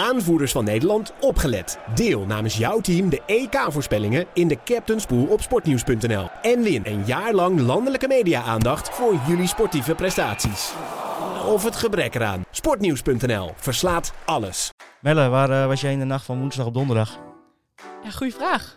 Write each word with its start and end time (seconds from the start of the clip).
aanvoerders 0.00 0.52
van 0.52 0.64
Nederland, 0.64 1.12
opgelet. 1.20 1.78
Deel 1.94 2.26
namens 2.26 2.56
jouw 2.56 2.80
team 2.80 3.08
de 3.08 3.22
EK-voorspellingen 3.26 4.26
in 4.32 4.48
de 4.48 4.58
Captain's 4.64 5.06
Pool 5.06 5.24
op 5.26 5.40
sportnieuws.nl. 5.42 6.28
En 6.42 6.62
win 6.62 6.82
een 6.84 7.02
jaar 7.06 7.32
lang 7.32 7.60
landelijke 7.60 8.08
media-aandacht 8.08 8.90
voor 8.90 9.14
jullie 9.26 9.46
sportieve 9.46 9.94
prestaties. 9.94 10.72
Of 11.46 11.64
het 11.64 11.76
gebrek 11.76 12.14
eraan. 12.14 12.44
Sportnieuws.nl 12.50 13.50
verslaat 13.56 14.12
alles. 14.24 14.70
Melle, 15.00 15.28
waar 15.28 15.50
eh, 15.50 15.66
was 15.66 15.80
jij 15.80 15.92
in 15.92 15.98
de 15.98 16.04
nacht 16.04 16.24
van 16.24 16.38
woensdag 16.38 16.66
op 16.66 16.74
donderdag? 16.74 17.18
Ja, 18.04 18.10
goede 18.10 18.32
vraag. 18.32 18.74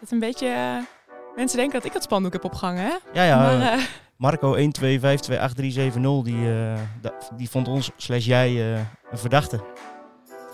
Het 0.00 0.10
een 0.10 0.18
beetje... 0.18 0.46
eh, 0.46 0.76
mensen 1.36 1.56
denken 1.58 1.74
dat 1.78 1.84
ik 1.88 1.92
het 1.92 2.02
spandoek 2.02 2.32
heb 2.32 2.44
opgehangen, 2.44 2.84
hè? 2.84 2.94
Ja, 3.12 3.24
ja. 3.24 3.36
maar 3.36 3.60
eh, 3.60 3.72
eh, 3.72 3.80
Marco 4.16 4.56
125287370, 4.56 6.22
die, 6.22 6.48
eh, 6.50 6.74
da- 7.00 7.12
die 7.36 7.50
vond 7.50 7.68
ons, 7.68 7.90
slash 7.96 8.26
jij, 8.26 8.48
eh, 8.48 8.80
een 9.10 9.18
verdachte. 9.18 9.60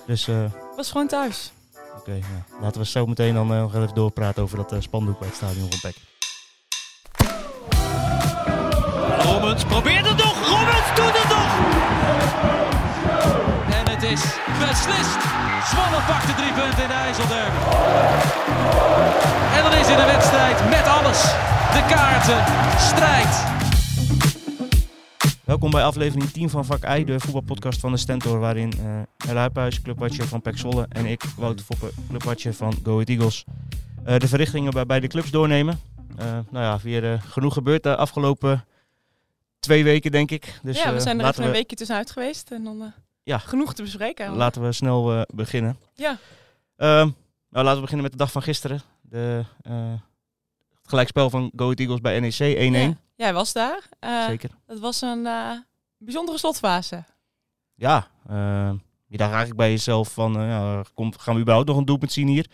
Dus 0.09 0.29
eh, 0.29 0.37
was 0.77 0.91
gewoon 0.91 1.07
thuis. 1.07 1.53
oké, 1.99 2.11
nou, 2.11 2.63
laten 2.63 2.81
we 2.81 2.87
zo 2.87 3.07
meteen 3.07 3.35
dan 3.35 3.53
eh, 3.53 3.61
nog 3.61 3.75
even 3.75 3.95
doorpraten 3.95 4.43
over 4.43 4.57
dat 4.57 4.73
eh, 4.73 4.81
spandoek 4.81 5.19
bij 5.19 5.29
het 5.29 5.37
stadion 5.37 5.69
van. 5.71 5.93
Robbins 9.19 9.65
probeert 9.65 10.09
het 10.09 10.17
nog. 10.17 10.37
Robbins 10.49 10.89
doet 10.95 11.17
het 11.21 11.29
nog. 11.37 11.51
En 13.79 13.85
het 13.95 14.03
is 14.03 14.23
beslist. 14.59 15.21
Zwolle 15.71 16.01
pakt 16.07 16.27
de 16.27 16.35
drie 16.35 16.53
punten 16.53 16.83
in 16.83 16.89
de 16.89 16.95
IJsselderby. 16.95 17.59
En 19.57 19.63
dan 19.63 19.73
is 19.73 19.89
in 19.89 19.97
de 19.97 20.09
wedstrijd 20.15 20.69
met 20.69 20.87
alles. 20.87 21.23
De 21.73 21.85
kaarten, 21.89 22.45
strijd. 22.79 23.58
Welkom 25.49 25.71
bij 25.71 25.85
aflevering 25.85 26.31
10 26.31 26.51
van 26.51 26.65
Vak 26.65 26.89
I, 26.99 27.05
de 27.05 27.21
voetbalpodcast 27.21 27.81
van 27.81 27.93
de 27.93 27.99
Stentor, 27.99 28.39
waarin 28.39 28.73
eh 28.73 29.31
El 29.31 29.37
Huiphuis, 29.37 29.83
clubwatcher 29.83 30.27
van 30.27 30.43
Pek 30.43 30.59
Zwolle, 30.59 30.87
en 30.89 31.07
ik, 31.07 31.23
Wouter 31.37 31.65
Foppe, 31.65 31.91
clubwatcher 32.09 32.55
van 32.55 32.75
Go 32.83 32.93
Ahead 32.93 33.09
Eagles, 33.09 33.45
eh, 34.05 34.19
de 34.19 34.29
verrichtingen 34.29 34.73
bij 34.73 34.87
beide 34.87 35.07
clubs 35.07 35.31
doornemen. 35.31 35.81
Eh, 36.17 36.27
nou 36.51 36.65
ja, 36.65 36.79
weer 36.83 37.21
genoeg 37.21 37.53
gebeurd 37.53 37.83
de 37.83 37.97
afgelopen 37.97 38.65
twee 39.61 39.85
weken, 39.85 40.11
denk 40.11 40.31
ik. 40.31 40.59
Dus, 40.63 40.83
ja, 40.83 40.93
we 40.93 41.01
zijn 41.01 41.21
er 41.21 41.27
even 41.27 41.43
een 41.43 41.49
we- 41.51 41.55
weekje 41.57 41.77
tussenuit 41.77 42.11
geweest. 42.11 42.51
En 42.51 42.65
dan 42.65 42.93
Ja. 43.23 43.39
genoeg 43.39 43.75
te 43.75 43.83
bespreken. 43.83 44.25
eigenlijk. 44.25 44.45
Laten 44.45 44.63
we 44.63 44.73
snel 44.73 45.25
beginnen. 45.35 45.77
Ja. 45.95 46.19
Ehm, 46.77 47.09
nou, 47.51 47.65
laten 47.65 47.75
we 47.75 47.81
beginnen 47.81 48.03
met 48.03 48.13
de 48.13 48.19
dag 48.19 48.33
van 48.33 48.43
gisteren. 48.43 48.81
De, 49.01 49.45
het 49.63 50.89
gelijkspel 50.89 51.31
van 51.31 51.51
Go 51.57 51.65
Ahead 51.65 51.79
Eagles 51.81 52.01
bij 52.01 52.21
NEC 52.21 52.57
1-1. 52.57 52.89
Ja. 52.89 52.97
Jij 53.19 53.33
was 53.33 53.53
daar. 53.53 53.89
Eh, 53.99 54.25
Zeker. 54.25 54.51
Het 54.67 54.79
was 54.79 55.01
een 55.01 55.27
eh, 55.27 55.53
bijzondere 55.97 56.39
slotfase. 56.39 57.05
Ja, 57.75 58.09
ehm, 58.29 58.77
je 59.07 59.17
dacht 59.17 59.31
eigenlijk 59.31 59.57
bij 59.57 59.71
jezelf 59.71 60.13
van, 60.13 60.37
eh, 60.39 60.49
ja, 60.49 60.83
komt, 60.95 61.21
gaan 61.21 61.35
we 61.35 61.41
überhaupt 61.41 61.69
nog 61.69 61.77
een 61.77 61.85
doelpunt 61.85 62.13
zien 62.13 62.29
hier? 62.29 62.51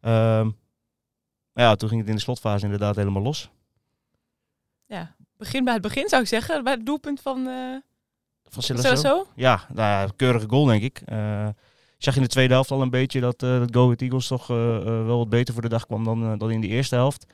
Ehm, 0.00 0.50
maar 1.52 1.64
ja, 1.64 1.74
toen 1.74 1.88
ging 1.88 2.00
het 2.00 2.10
in 2.10 2.16
de 2.16 2.22
slotfase 2.22 2.64
inderdaad 2.64 2.96
helemaal 2.96 3.22
los. 3.22 3.50
Ja. 4.86 5.14
Begin 5.36 5.64
bij 5.64 5.72
het 5.72 5.82
begin 5.82 6.08
zou 6.08 6.22
ik 6.22 6.28
zeggen. 6.28 6.64
Bij 6.64 6.72
het 6.72 6.86
doelpunt 6.86 7.20
van 7.20 7.46
eh 7.46 7.76
Van. 8.44 8.62
Silasso. 8.62 9.26
Ja, 9.34 9.66
nou 9.74 10.10
keurige 10.16 10.48
goal 10.48 10.64
denk 10.64 10.82
ik. 10.82 11.00
Eh, 11.04 11.48
je 11.98 12.04
zag 12.04 12.16
in 12.16 12.22
de 12.22 12.28
tweede 12.28 12.54
helft 12.54 12.70
al 12.70 12.82
een 12.82 12.90
beetje 12.90 13.20
dat, 13.20 13.42
eh 13.42 13.58
dat 13.58 13.74
Go 13.74 13.84
Ahead 13.84 14.00
Eagles 14.00 14.26
toch 14.26 14.50
eh, 14.50 14.76
eh, 14.76 14.84
wel 14.84 15.18
wat 15.18 15.28
beter 15.28 15.54
voor 15.54 15.62
de 15.62 15.68
dag 15.68 15.86
kwam 15.86 16.04
dan, 16.04 16.22
eh, 16.22 16.38
dan 16.38 16.50
in 16.50 16.60
de 16.60 16.66
eerste 16.66 16.94
helft. 16.94 17.26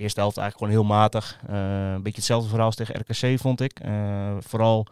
Eerste 0.00 0.20
helft 0.20 0.36
eigenlijk 0.36 0.72
gewoon 0.72 0.86
heel 0.88 0.96
matig. 0.98 1.40
Eh, 1.46 1.92
een 1.92 2.02
beetje 2.02 2.18
hetzelfde 2.18 2.48
verhaal 2.48 2.66
als 2.66 2.74
tegen 2.74 3.00
RKC 3.00 3.40
vond 3.40 3.60
ik. 3.60 3.80
Eh, 3.80 4.36
vooral 4.40 4.86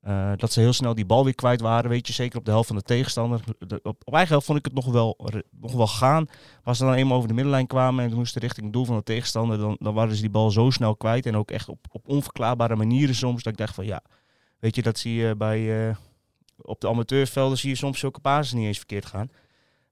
eh, 0.00 0.32
dat 0.36 0.52
ze 0.52 0.60
heel 0.60 0.72
snel 0.72 0.94
die 0.94 1.06
bal 1.06 1.24
weer 1.24 1.34
kwijt 1.34 1.60
waren, 1.60 1.90
weet 1.90 2.06
je. 2.06 2.12
Zeker 2.12 2.38
op 2.38 2.44
de 2.44 2.50
helft 2.50 2.66
van 2.66 2.76
de 2.76 2.82
tegenstander. 2.82 3.40
De- 3.58 3.80
op, 3.82 4.02
eigen 4.04 4.30
helft 4.30 4.46
vond 4.46 4.58
ik 4.58 4.64
het 4.64 4.74
nog 4.74 4.86
wel, 4.86 5.18
nog 5.50 5.72
wel 5.72 5.86
gaan. 5.86 6.24
Maar 6.24 6.60
als 6.62 6.78
ze 6.78 6.84
dan 6.84 6.94
eenmaal 6.94 7.16
over 7.16 7.28
de 7.28 7.34
middenlijn 7.34 7.66
kwamen 7.66 8.04
en 8.04 8.14
moesten 8.14 8.40
richting 8.40 8.64
het 8.64 8.74
doel 8.74 8.84
van 8.84 8.96
de 8.96 9.02
tegenstander, 9.02 9.58
dan, 9.58 9.76
dan 9.80 9.94
waren 9.94 10.14
ze 10.14 10.20
die 10.20 10.30
bal 10.30 10.50
zo 10.50 10.70
snel 10.70 10.96
kwijt. 10.96 11.26
En 11.26 11.36
ook 11.36 11.50
echt 11.50 11.68
op, 11.68 11.86
op 11.90 12.08
onverklaarbare 12.08 12.76
manieren 12.76 13.14
soms. 13.14 13.42
Dat 13.42 13.52
ik 13.52 13.58
dacht 13.58 13.74
van 13.74 13.86
ja, 13.86 14.02
weet 14.58 14.74
je, 14.74 14.82
dat 14.82 14.98
zie 14.98 15.14
je 15.14 15.36
bij... 15.36 15.96
op 16.56 16.80
de 16.80 16.88
amateurvelden 16.88 17.58
zie 17.58 17.70
je 17.70 17.76
soms 17.76 17.98
zulke 17.98 18.20
passes 18.20 18.52
niet 18.52 18.66
eens 18.66 18.78
verkeerd 18.78 19.06
gaan. 19.06 19.30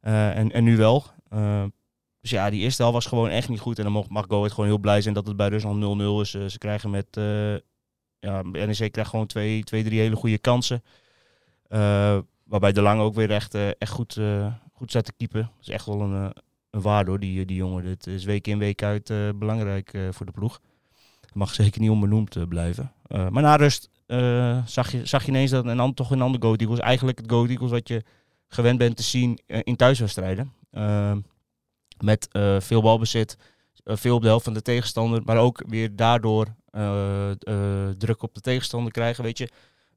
En, 0.01 0.53
en 0.53 0.65
nu 0.65 0.77
wel. 0.77 1.05
Dus 2.31 2.39
ja, 2.39 2.51
die 2.51 2.61
eerste 2.61 2.83
helft 2.83 2.97
was 2.97 3.07
gewoon 3.07 3.29
echt 3.29 3.49
niet 3.49 3.61
goed. 3.61 3.79
En 3.79 3.85
dan 3.85 3.93
mag, 3.93 4.09
mag 4.09 4.25
Go 4.29 4.37
Ahead 4.37 4.53
gewoon 4.53 4.67
heel 4.67 4.79
blij 4.79 5.01
zijn 5.01 5.15
dat 5.15 5.27
het 5.27 5.37
bij 5.37 5.49
Rusland 5.49 6.01
0-0 6.01 6.21
is. 6.21 6.35
Eh, 6.35 6.47
ze 6.47 6.59
krijgen 6.59 6.91
met... 6.91 7.07
eh 7.11 7.55
ja, 8.19 8.43
NEC 8.43 8.93
krijgt 8.93 9.11
gewoon 9.11 9.27
twee, 9.27 9.63
twee, 9.63 9.85
drie 9.85 10.01
hele 10.01 10.17
goede 10.17 10.39
kansen. 10.39 10.83
Eh, 11.69 12.19
waarbij 12.45 12.73
De 12.73 12.83
Lange 12.83 13.03
ook 13.03 13.15
weer 13.15 13.31
echt, 13.31 13.55
echt 13.55 13.91
goed, 13.91 14.21
goed 14.73 14.91
staat 14.91 15.05
te 15.05 15.13
keepen. 15.17 15.41
Dat 15.41 15.51
is 15.61 15.69
echt 15.69 15.87
wel 15.87 16.01
een, 16.01 16.33
een 16.71 16.81
waarde 16.81 17.19
die, 17.19 17.45
die 17.45 17.57
jongen. 17.57 17.85
Dit 17.85 18.07
is 18.07 18.25
week 18.25 18.47
in, 18.47 18.59
week 18.59 18.83
uit 18.83 19.13
belangrijk 19.39 19.99
voor 20.11 20.27
de 20.27 20.33
ploeg. 20.33 20.61
Mag 21.33 21.55
zeker 21.55 21.81
niet 21.81 21.91
onbenoemd 21.91 22.49
blijven. 22.49 22.93
Maar 23.09 23.43
na 23.43 23.57
rust 23.57 23.91
zag, 24.67 24.93
je, 24.93 25.07
zag 25.07 25.23
je 25.23 25.29
ineens 25.29 25.51
dat 25.51 25.67
een 25.67 25.95
toch 25.95 26.11
een 26.11 26.23
ander 26.23 26.41
Go 26.41 26.47
Ahead 26.47 26.61
Eagles. 26.61 26.81
Eigenlijk 26.81 27.19
het 27.19 27.31
Go 27.31 27.47
Eagles 27.47 27.71
wat 27.71 27.89
je 27.89 28.03
gewend 28.49 28.79
bent 28.79 28.97
te 28.97 29.03
zien 29.03 29.39
in 29.47 29.77
thuiswedstrijden. 29.77 30.53
Ehm, 30.71 31.19
met 31.99 32.29
eh, 32.33 32.61
veel 32.61 32.83
balbezit, 32.83 33.37
eh, 33.85 33.97
veel 33.97 34.15
op 34.15 34.23
de 34.23 34.29
helft 34.29 34.45
van 34.45 34.55
de 34.55 34.63
tegenstander. 34.63 35.23
Maar 35.25 35.39
ook 35.39 35.63
weer 35.67 35.97
daardoor 35.97 36.55
eh, 36.71 37.31
druk 37.99 38.23
op 38.23 38.35
de 38.35 38.41
tegenstander 38.41 38.93
krijgen, 38.93 39.25
weet 39.25 39.39
je. 39.39 39.49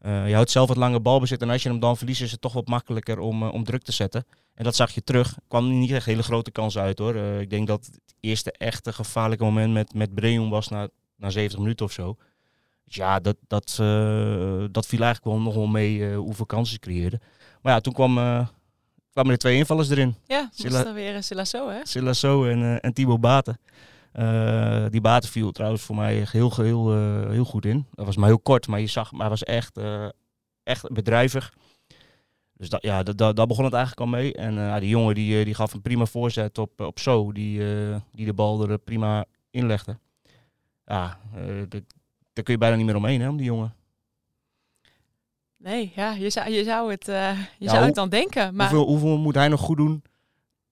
Je 0.01 0.33
houdt 0.33 0.51
zelf 0.51 0.67
wat 0.67 0.77
lange 0.77 0.99
balbezit 0.99 1.41
en 1.41 1.49
als 1.49 1.63
je 1.63 1.69
hem 1.69 1.79
dan 1.79 1.97
verliest 1.97 2.21
is 2.21 2.31
het 2.31 2.41
toch 2.41 2.53
wat 2.53 2.67
makkelijker 2.67 3.19
om, 3.19 3.43
om 3.43 3.63
druk 3.63 3.83
te 3.83 3.91
zetten. 3.91 4.25
En 4.53 4.63
dat 4.63 4.75
zag 4.75 4.91
je 4.91 5.03
terug. 5.03 5.35
Er 5.35 5.41
kwam 5.47 5.79
niet 5.79 5.91
echt 5.91 6.05
hele 6.05 6.23
grote 6.23 6.51
kansen 6.51 6.81
uit 6.81 6.99
hoor. 6.99 7.15
Ik 7.15 7.49
denk 7.49 7.67
dat 7.67 7.85
het 7.85 8.15
eerste 8.19 8.51
echte 8.51 8.93
gevaarlijke 8.93 9.43
moment 9.43 9.73
met, 9.73 9.93
met 9.93 10.13
Breum 10.13 10.49
was 10.49 10.67
na, 10.67 10.87
na 11.15 11.29
70 11.29 11.59
minuten 11.59 11.85
of 11.85 11.91
zo. 11.91 12.15
Dus 12.85 12.95
ja, 12.95 13.19
dat, 13.19 13.35
dat, 13.47 13.75
dat 14.71 14.85
viel 14.85 15.01
eigenlijk 15.01 15.23
wel 15.23 15.39
nog 15.39 15.53
wel 15.53 15.67
mee 15.67 16.15
hoeveel 16.15 16.45
kansen 16.45 16.73
ze 16.73 16.79
creëerden. 16.79 17.21
Maar 17.61 17.73
ja, 17.73 17.79
toen 17.79 17.93
kwam, 17.93 18.17
kwamen 19.19 19.31
er 19.37 19.37
twee 19.45 19.57
invallers 19.57 19.89
erin. 19.89 20.15
Ja, 20.25 20.49
Silla- 20.53 20.75
was 20.75 20.83
dan 20.83 20.93
weer 20.93 21.15
een 21.15 21.23
Silasso, 21.23 21.69
hè? 21.69 21.79
Silasso 21.83 22.45
en, 22.45 22.61
eh 22.63 22.77
en 22.81 22.93
Thibaut 22.93 23.21
Baten. 23.21 23.59
Eh, 24.11 24.85
die 24.89 25.01
Baten 25.01 25.29
viel 25.29 25.51
trouwens 25.51 25.81
voor 25.81 25.95
mij 25.95 26.25
heel, 26.31 26.53
heel, 26.55 26.91
eh, 26.93 27.29
heel 27.29 27.43
goed 27.45 27.65
in. 27.65 27.85
Dat 27.93 28.05
was 28.05 28.15
maar 28.17 28.27
heel 28.27 28.39
kort, 28.39 28.67
maar 28.67 28.79
je 28.79 28.87
zag, 28.87 29.11
maar 29.11 29.19
hij 29.21 29.29
was 29.29 29.43
echt, 29.43 29.77
eh, 29.77 30.07
echt 30.63 30.91
bedrijvig. 30.91 31.53
Dus 32.53 32.69
dat, 32.69 32.81
ja, 32.83 33.03
dat, 33.03 33.17
dat, 33.17 33.35
daar 33.35 33.47
begon 33.47 33.63
het 33.65 33.73
eigenlijk 33.73 34.01
al 34.01 34.17
mee. 34.19 34.33
En 34.33 34.57
eh, 34.73 34.79
die 34.79 34.89
jongen 34.89 35.15
die, 35.15 35.39
eh, 35.39 35.45
die 35.45 35.53
gaf 35.53 35.73
een 35.73 35.81
prima 35.81 36.05
voorzet 36.05 36.57
op, 36.57 36.81
op 36.81 36.99
Zo, 36.99 37.31
die, 37.31 37.59
eh, 37.89 37.95
die 38.11 38.25
de 38.25 38.33
bal 38.33 38.69
er 38.69 38.77
prima 38.77 39.25
inlegde. 39.51 39.97
Ja, 40.85 41.19
eh, 41.35 41.41
daar 42.33 42.43
kun 42.43 42.53
je 42.53 42.57
bijna 42.57 42.75
niet 42.75 42.85
meer 42.85 42.95
omheen, 42.95 43.21
hè, 43.21 43.29
om 43.29 43.37
die 43.37 43.45
jongen. 43.45 43.73
Nee, 45.59 45.91
ja, 45.95 46.11
je 46.11 46.29
zou, 46.29 46.49
je 46.49 46.63
zou, 46.63 46.91
het, 46.91 47.07
eh, 47.07 47.39
je 47.39 47.65
Ja, 47.65 47.69
zou 47.71 47.85
het 47.85 47.95
dan 47.95 48.09
denken. 48.09 48.55
Maar 48.55 48.69
Hoeveel, 48.69 48.87
hoeveel 48.87 49.17
moet 49.17 49.35
hij 49.35 49.47
nog 49.47 49.59
goed 49.61 49.77
doen 49.77 50.03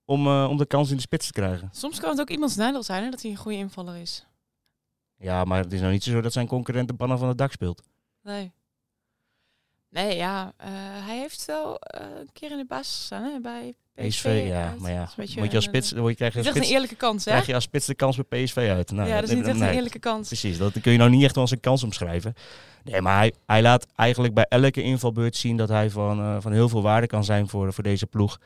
om, 0.06 0.28
eh, 0.28 0.48
om 0.50 0.58
de 0.58 0.66
kans 0.66 0.90
in 0.90 0.96
de 0.96 1.02
spits 1.02 1.26
te 1.26 1.32
krijgen? 1.34 1.70
soms 1.72 2.00
kan 2.00 2.10
het 2.10 2.20
ook 2.20 2.30
iemands 2.30 2.56
nadeel 2.56 2.84
zijn 2.84 3.04
hè, 3.04 3.10
dat 3.10 3.22
hij 3.22 3.32
een 3.32 3.38
goede 3.38 3.58
invaller 3.58 3.96
is. 3.96 4.26
Ja, 5.18 5.44
maar 5.44 5.64
het 5.64 5.74
is 5.74 5.80
nou 5.80 5.92
niet 5.92 6.04
zo 6.04 6.22
dat 6.22 6.34
zijn 6.34 6.48
concurrent 6.48 6.88
de 6.88 6.94
pannen 6.94 7.20
van 7.20 7.28
het 7.28 7.38
dak 7.38 7.52
speelt. 7.52 7.82
Nee. 8.24 8.52
Nee, 9.90 10.16
ja. 10.16 10.54
eh, 10.58 10.68
hij 11.06 11.18
heeft 11.18 11.46
wel 11.46 11.78
een 11.80 12.30
keer 12.34 12.52
in 12.52 12.58
de 12.58 12.66
basis 12.66 12.96
gestaan 12.98 13.24
hè, 13.24 13.40
bij 13.40 13.76
PSV. 14.08 14.08
PSV, 14.08 14.44
ja, 14.48 14.70
uit. 14.70 14.80
maar 14.80 14.92
ja. 14.92 15.10
Moet 15.16 15.50
je 15.50 15.56
als 15.56 15.64
spits, 15.66 15.90
dan 15.90 16.14
krijg 16.16 16.34
je 16.34 16.40
als 16.40 16.48
spits, 16.48 16.68
een 16.68 16.74
eerlijke 16.74 16.96
kans, 16.96 17.26
hè? 17.26 17.32
krijg 17.32 17.46
je 17.46 17.54
als 17.54 17.64
spits 17.64 17.86
de 17.86 17.96
kans 17.96 18.18
bij 18.28 18.44
PSV 18.44 18.58
uit. 18.58 18.92
Nou, 18.92 19.08
ja, 19.10 19.16
dat 19.20 19.30
is 19.30 19.36
niet 19.36 19.48
echt 19.48 19.60
een 19.60 19.70
eerlijke 19.76 20.00
kans. 20.00 20.28
Precies, 20.28 20.58
dat 20.58 20.82
kun 20.82 20.92
je 20.92 20.98
nou 20.98 21.10
niet 21.10 21.24
echt 21.24 21.38
als 21.38 21.52
een 21.52 21.60
kans 21.60 21.84
omschrijven. 21.84 22.34
Nee, 22.84 23.02
maar 23.02 23.18
hij, 23.18 23.34
hij 23.46 23.62
laat 23.62 23.86
eigenlijk 23.96 24.34
bij 24.34 24.46
elke 24.50 24.82
invalbeurt 24.82 25.36
zien 25.36 25.58
dat 25.58 25.70
hij 25.70 25.90
van, 25.90 26.20
eh, 26.20 26.36
van 26.40 26.52
heel 26.52 26.70
veel 26.70 26.82
waarde 26.82 27.08
kan 27.08 27.24
zijn 27.24 27.48
voor, 27.48 27.74
voor 27.74 27.84
deze 27.84 28.06
ploeg. 28.08 28.38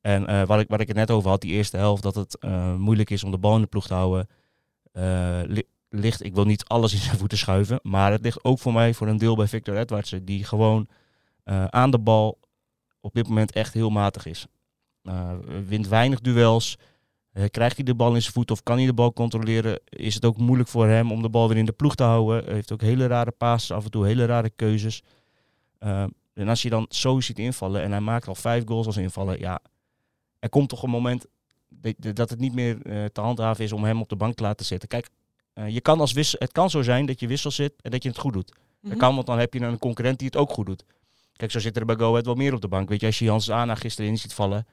En 0.00 0.26
eh, 0.26 0.42
wat, 0.46 0.60
ik, 0.60 0.68
wat 0.68 0.80
ik 0.80 0.88
het 0.88 0.96
net 0.96 1.10
over 1.10 1.30
had, 1.30 1.40
die 1.40 1.52
eerste 1.52 1.76
helft, 1.76 2.02
dat 2.02 2.14
het 2.14 2.38
eh, 2.38 2.74
moeilijk 2.74 3.10
is 3.10 3.24
om 3.24 3.30
de 3.30 3.38
bal 3.38 3.54
in 3.54 3.60
de 3.60 3.66
ploeg 3.66 3.86
te 3.86 3.94
houden. 3.94 4.28
eh, 4.92 5.40
li- 5.46 5.66
ligt, 5.88 6.24
ik 6.24 6.34
wil 6.34 6.44
niet 6.44 6.64
alles 6.64 6.92
in 6.92 6.98
zijn 6.98 7.18
voeten 7.18 7.38
schuiven, 7.38 7.80
maar 7.82 8.12
het 8.12 8.22
ligt 8.22 8.44
ook 8.44 8.58
voor 8.58 8.72
mij 8.72 8.94
voor 8.94 9.08
een 9.08 9.18
deel 9.18 9.36
bij 9.36 9.46
Victor 9.46 9.76
Edwardsen, 9.76 10.24
die 10.24 10.44
gewoon 10.44 10.86
eh, 11.44 11.64
aan 11.64 11.90
de 11.90 11.98
bal 11.98 12.38
op 13.00 13.14
dit 13.14 13.28
moment 13.28 13.52
echt 13.52 13.74
heel 13.74 13.90
matig 13.90 14.26
is. 14.26 14.46
Eh, 15.02 15.30
wint 15.66 15.88
weinig 15.88 16.20
duels. 16.20 16.76
Eh, 17.32 17.44
krijgt 17.50 17.76
hij 17.76 17.84
de 17.84 17.94
bal 17.94 18.14
in 18.14 18.20
zijn 18.22 18.32
voet 18.34 18.50
of 18.50 18.62
kan 18.62 18.76
hij 18.76 18.86
de 18.86 18.92
bal 18.94 19.12
controleren? 19.12 19.80
Is 19.88 20.14
het 20.14 20.24
ook 20.24 20.36
moeilijk 20.36 20.68
voor 20.68 20.86
hem 20.86 21.12
om 21.12 21.22
de 21.22 21.28
bal 21.28 21.48
weer 21.48 21.56
in 21.56 21.64
de 21.64 21.72
ploeg 21.72 21.94
te 21.94 22.02
houden? 22.02 22.44
Hij 22.44 22.54
heeft 22.54 22.72
ook 22.72 22.80
hele 22.80 23.06
rare 23.06 23.30
passes, 23.30 23.76
af 23.76 23.84
en 23.84 23.90
toe 23.90 24.06
hele 24.06 24.24
rare 24.24 24.50
keuzes. 24.56 25.02
Eh, 25.78 26.04
en 26.34 26.48
als 26.48 26.62
je 26.62 26.70
dan 26.70 26.86
zo 26.88 27.20
ziet 27.20 27.38
invallen 27.38 27.82
en 27.82 27.90
hij 27.90 28.00
maakt 28.00 28.28
al 28.28 28.34
vijf 28.34 28.64
goals 28.66 28.86
als 28.86 28.96
invallen, 28.96 29.38
ja, 29.38 29.60
er 30.38 30.48
komt 30.48 30.68
toch 30.68 30.82
een 30.82 30.90
moment 30.90 31.26
dat- 32.12 32.30
het 32.30 32.38
niet 32.38 32.54
meer 32.54 32.78
te 33.12 33.20
handhaven 33.20 33.64
is 33.64 33.72
om 33.72 33.84
hem 33.84 34.00
op 34.00 34.08
de 34.08 34.16
bank 34.16 34.34
te 34.34 34.42
laten 34.42 34.66
zitten. 34.66 34.88
Kijk, 34.88 35.08
je 35.68 35.80
kan 35.80 36.00
als 36.00 36.12
wissel, 36.12 36.38
het 36.42 36.52
kan 36.52 36.70
zo 36.70 36.82
zijn 36.82 37.06
dat 37.06 37.20
je 37.20 37.26
wissel 37.26 37.50
zit 37.50 37.72
en 37.82 37.90
dat 37.90 38.02
je 38.02 38.08
het 38.08 38.18
goed 38.18 38.32
doet. 38.32 38.48
Dat 38.82 38.90
Mhm. 38.90 38.98
kan, 38.98 39.14
want 39.14 39.26
dan 39.26 39.38
heb 39.38 39.54
je 39.54 39.60
een 39.60 39.78
concurrent 39.78 40.18
die 40.18 40.26
het 40.26 40.36
ook 40.36 40.50
goed 40.50 40.66
doet. 40.66 40.84
Kijk, 41.32 41.50
zo 41.50 41.58
zitten 41.58 41.80
er 41.80 41.86
bij 41.86 41.96
Go 41.96 42.08
Ahead 42.10 42.24
wel 42.24 42.34
meer 42.34 42.54
op 42.54 42.60
de 42.60 42.68
bank. 42.68 42.88
Weet 42.88 43.00
je, 43.00 43.06
als 43.06 43.18
je 43.18 43.24
Jans 43.24 43.50
Ana 43.50 43.74
gisteren 43.74 44.10
in 44.10 44.18
ziet 44.18 44.34
vallen, 44.34 44.66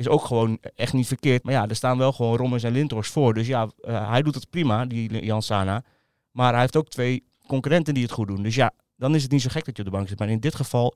is 0.00 0.08
ook 0.08 0.24
gewoon 0.24 0.58
echt 0.74 0.92
niet 0.92 1.06
verkeerd. 1.06 1.42
Maar 1.42 1.52
ja, 1.52 1.68
er 1.68 1.76
staan 1.76 1.98
wel 1.98 2.12
gewoon 2.12 2.36
Rommers 2.36 2.62
en 2.62 2.72
Lindhorst 2.72 3.12
voor. 3.12 3.34
Dus 3.34 3.46
ja, 3.46 3.68
eh, 3.80 4.10
hij 4.10 4.22
doet 4.22 4.34
het 4.34 4.50
prima, 4.50 4.86
die 4.86 5.24
Jan 5.24 5.42
Sana. 5.42 5.82
Maar 6.30 6.52
hij 6.52 6.60
heeft 6.60 6.76
ook 6.76 6.88
twee 6.88 7.24
concurrenten 7.46 7.94
die 7.94 8.02
het 8.02 8.12
goed 8.12 8.26
doen. 8.26 8.42
Dus 8.42 8.54
ja, 8.54 8.72
dan 8.96 9.14
is 9.14 9.22
het 9.22 9.30
niet 9.30 9.42
zo 9.42 9.48
gek 9.50 9.64
dat 9.64 9.76
je 9.76 9.82
op 9.82 9.90
de 9.90 9.96
bank 9.96 10.08
zit. 10.08 10.18
Maar 10.18 10.28
in 10.28 10.40
dit 10.40 10.54
geval 10.54 10.94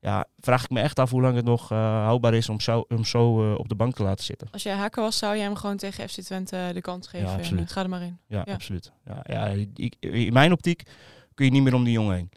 ja, 0.00 0.26
vraag 0.38 0.64
ik 0.64 0.70
me 0.70 0.80
echt 0.80 0.98
af 0.98 1.10
hoe 1.10 1.20
lang 1.20 1.36
het 1.36 1.44
nog 1.44 1.72
uh, 1.72 1.78
houdbaar 1.78 2.34
is 2.34 2.48
om 2.48 2.60
zo, 2.60 2.84
om 2.88 3.04
zo 3.04 3.50
uh, 3.50 3.58
op 3.58 3.68
de 3.68 3.74
bank 3.74 3.94
te 3.94 4.02
laten 4.02 4.24
zitten. 4.24 4.48
Als 4.50 4.62
jij 4.62 4.74
haker 4.74 5.02
was, 5.02 5.18
zou 5.18 5.36
jij 5.36 5.44
hem 5.44 5.54
gewoon 5.54 5.76
tegen 5.76 6.08
FC 6.08 6.20
Twente 6.20 6.70
de 6.74 6.80
kans 6.80 7.08
geven. 7.08 7.28
Ja, 7.28 7.34
absoluut. 7.34 7.72
Ga 7.72 7.82
er 7.82 7.88
maar 7.88 8.02
in. 8.02 8.18
Ja, 8.26 8.42
ja. 8.44 8.54
absoluut. 8.54 8.92
Ja, 9.04 9.24
ja, 9.26 9.46
ik, 9.74 9.96
in 10.00 10.32
mijn 10.32 10.52
optiek 10.52 10.82
kun 11.34 11.44
je 11.44 11.50
niet 11.50 11.62
meer 11.62 11.74
om 11.74 11.84
die 11.84 11.92
jongen 11.92 12.14
heen. 12.14 12.30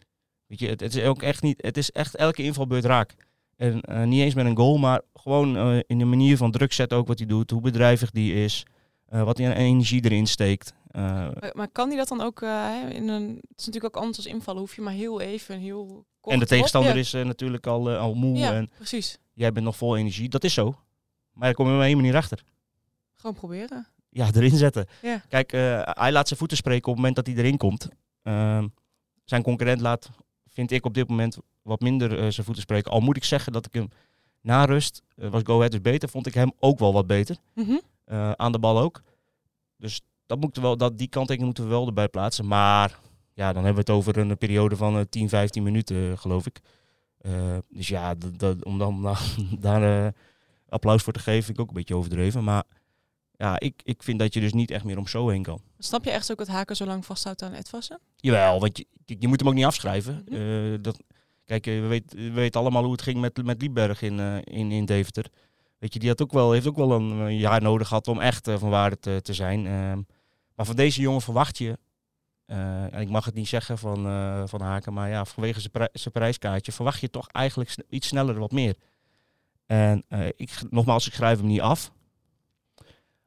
Weet 0.46 0.58
je, 0.58 0.68
het, 0.68 0.80
het, 0.80 0.94
is 0.94 1.02
ook 1.02 1.22
echt 1.22 1.42
niet. 1.42 1.62
Het 1.62 1.76
is 1.76 1.90
echt 1.90 2.16
elke 2.16 2.42
invalbeurt 2.42 2.84
raak. 2.84 3.14
En 3.56 3.82
uh, 3.90 4.02
niet 4.02 4.20
eens 4.20 4.34
met 4.34 4.46
een 4.46 4.56
goal, 4.56 4.78
maar 4.78 5.02
gewoon 5.14 5.56
uh, 5.56 5.80
in 5.86 5.98
de 5.98 6.04
manier 6.04 6.36
van 6.36 6.50
druk 6.50 6.72
zetten 6.72 6.98
ook 6.98 7.06
wat 7.06 7.18
hij 7.18 7.26
doet, 7.26 7.50
hoe 7.50 7.60
bedrijvig 7.60 8.10
die 8.10 8.34
is, 8.34 8.66
uh, 9.12 9.22
wat 9.22 9.38
hij 9.38 9.46
aan 9.46 9.52
energie 9.52 10.04
erin 10.04 10.26
steekt. 10.26 10.74
Maar, 10.90 11.52
maar, 11.52 11.68
kan 11.68 11.88
hij 11.88 11.96
dat 11.96 12.08
dan 12.08 12.20
ook 12.20 12.42
in 12.90 13.08
een? 13.08 13.28
Het 13.28 13.58
is 13.58 13.66
natuurlijk 13.66 13.96
ook 13.96 14.02
anders 14.02 14.16
als 14.16 14.26
invallen. 14.26 14.60
Hoef 14.60 14.74
je 14.74 14.82
maar 14.82 14.92
heel 14.92 15.20
even, 15.20 15.58
heel 15.58 16.06
kort 16.20 16.34
En 16.34 16.40
de 16.40 16.46
tegenstander 16.46 16.90
op, 16.90 16.96
ja. 16.96 17.02
is 17.02 17.12
natuurlijk 17.12 17.66
al, 17.66 17.90
al 17.90 18.14
moe 18.14 18.36
Ja, 18.36 18.52
en 18.52 18.70
precies. 18.76 19.18
jij 19.32 19.52
bent 19.52 19.64
nog 19.64 19.76
vol 19.76 19.96
energie. 19.96 20.28
Dat 20.28 20.44
is 20.44 20.54
zo. 20.54 20.76
Maar 21.32 21.44
daar 21.44 21.54
kom 21.54 21.66
je 21.66 21.72
maar 21.72 21.86
één 21.86 21.96
manier 21.96 22.16
achter. 22.16 22.42
Gewoon 23.14 23.36
proberen. 23.36 23.86
Ja, 24.08 24.28
erin 24.34 24.56
zetten. 24.56 24.86
Ja. 25.02 25.22
Kijk, 25.28 25.50
hij 25.84 26.12
laat 26.12 26.26
zijn 26.26 26.38
voeten 26.38 26.56
spreken 26.56 26.88
op 26.88 26.94
het 26.94 26.96
moment 26.96 27.16
dat 27.16 27.26
hij 27.26 27.36
erin 27.36 27.56
komt. 27.56 27.88
Ehm, 28.22 28.66
zijn 29.24 29.42
concurrent 29.42 29.80
laat, 29.80 30.10
vind 30.56 30.70
ik 30.70 30.84
op 30.84 30.94
dit 30.94 31.08
moment, 31.08 31.38
wat 31.62 31.80
minder 31.80 32.12
uh, 32.12 32.18
zijn 32.18 32.46
voeten 32.46 32.62
spreken. 32.62 32.90
Al 32.90 33.00
moet 33.00 33.16
ik 33.16 33.24
zeggen 33.24 33.52
dat 33.52 33.66
ik 33.66 33.74
hem 33.74 33.88
na 34.40 34.64
rust, 34.64 35.02
uh, 35.16 35.28
was 35.30 35.42
Go 35.44 35.56
Ahead 35.56 35.70
dus 35.70 35.80
beter, 35.80 36.08
vond 36.08 36.26
ik 36.26 36.34
hem 36.34 36.52
ook 36.58 36.78
wel 36.78 36.92
wat 36.92 37.06
beter. 37.06 37.36
Mm 37.54 37.64
-hmm. 37.64 37.80
uh, 38.08 38.32
aan 38.32 38.52
de 38.52 38.58
bal 38.58 38.78
ook. 38.78 39.02
Dus 39.76 40.00
dat 40.26 40.40
moet 40.40 40.56
wel, 40.56 40.76
dat, 40.76 40.98
die 40.98 41.08
kanttekening 41.08 41.44
moeten 41.44 41.64
we 41.64 41.70
wel 41.70 41.86
erbij 41.86 42.08
plaatsen. 42.08 42.46
Maar 42.46 42.98
ja, 43.34 43.52
dan 43.52 43.64
hebben 43.64 43.84
we 43.84 43.92
het 43.92 43.98
over 44.00 44.18
een 44.18 44.38
periode 44.38 44.76
van 44.76 45.08
10, 45.08 45.28
15 45.28 45.62
minuten, 45.62 46.18
geloof 46.18 46.46
ik. 46.46 46.60
dus 47.68 47.88
ja, 47.88 48.14
om 48.62 48.78
dan 48.78 49.16
daar 49.58 50.12
applaus 50.68 51.02
voor 51.02 51.12
te 51.12 51.18
geven, 51.18 51.44
vind 51.44 51.56
ik 51.56 51.62
ook 51.62 51.68
een 51.68 51.74
beetje 51.74 51.96
overdreven. 51.96 52.44
Maar 52.44 52.64
ja, 53.36 53.60
ik, 53.60 53.80
ik 53.84 54.02
vind 54.02 54.18
dat 54.18 54.34
je 54.34 54.40
dus 54.40 54.52
niet 54.52 54.70
echt 54.70 54.84
meer 54.84 54.98
om 54.98 55.06
zo 55.06 55.28
heen 55.28 55.42
kan. 55.42 55.60
Snap 55.78 56.04
je 56.04 56.10
echt 56.10 56.30
ook 56.30 56.38
dat 56.38 56.46
Haken 56.46 56.76
zo 56.76 56.84
lang 56.84 57.04
vasthoudt 57.04 57.42
aan 57.42 57.52
Edvassen? 57.52 58.00
Jawel, 58.16 58.60
want 58.60 58.78
je, 58.78 58.86
je 59.18 59.28
moet 59.28 59.40
hem 59.40 59.48
ook 59.48 59.54
niet 59.54 59.64
afschrijven. 59.64 60.24
Mm 60.28 60.36
-hmm. 60.36 60.72
uh, 60.72 60.78
dat, 60.80 61.02
kijk, 61.44 61.66
uh, 61.66 61.80
we 61.80 61.86
weten 61.86 62.18
we 62.18 62.30
weet 62.30 62.56
allemaal 62.56 62.82
hoe 62.82 62.92
het 62.92 63.02
ging 63.02 63.20
met, 63.20 63.44
met 63.44 63.60
Liebberg 63.60 64.02
in, 64.02 64.18
uh, 64.18 64.36
in, 64.36 64.70
in 64.70 64.84
Deventer. 64.84 65.26
Weet 65.78 65.92
je, 65.92 65.98
die 65.98 66.08
had 66.08 66.22
ook 66.22 66.32
wel, 66.32 66.52
heeft 66.52 66.66
ook 66.66 66.76
wel 66.76 66.92
een 66.92 67.36
jaar 67.36 67.62
nodig 67.62 67.88
gehad 67.88 68.08
om 68.08 68.20
echt 68.20 68.50
van 68.50 68.70
waarde 68.70 68.98
te, 68.98 69.20
te 69.22 69.34
zijn. 69.34 69.66
Ehm, 69.66 70.00
maar 70.54 70.66
van 70.66 70.76
deze 70.76 71.00
jongen 71.00 71.20
verwacht 71.20 71.58
je, 71.58 71.78
en 72.46 73.00
ik 73.00 73.08
mag 73.08 73.24
het 73.24 73.34
niet 73.34 73.48
zeggen 73.48 73.78
van, 73.78 74.02
van 74.48 74.60
Haken, 74.60 74.92
maar 74.92 75.08
ja, 75.08 75.24
vanwege 75.24 75.60
zijn, 75.60 75.88
zijn 75.92 76.14
prijskaartje 76.14 76.72
verwacht 76.72 77.00
je 77.00 77.10
toch 77.10 77.28
eigenlijk 77.28 77.76
iets 77.88 78.08
sneller 78.08 78.38
wat 78.38 78.52
meer. 78.52 78.74
En 79.66 80.04
ik, 80.36 80.50
nogmaals, 80.70 81.06
ik 81.06 81.12
schrijf 81.12 81.38
hem 81.38 81.46
niet 81.46 81.60
af. 81.60 81.92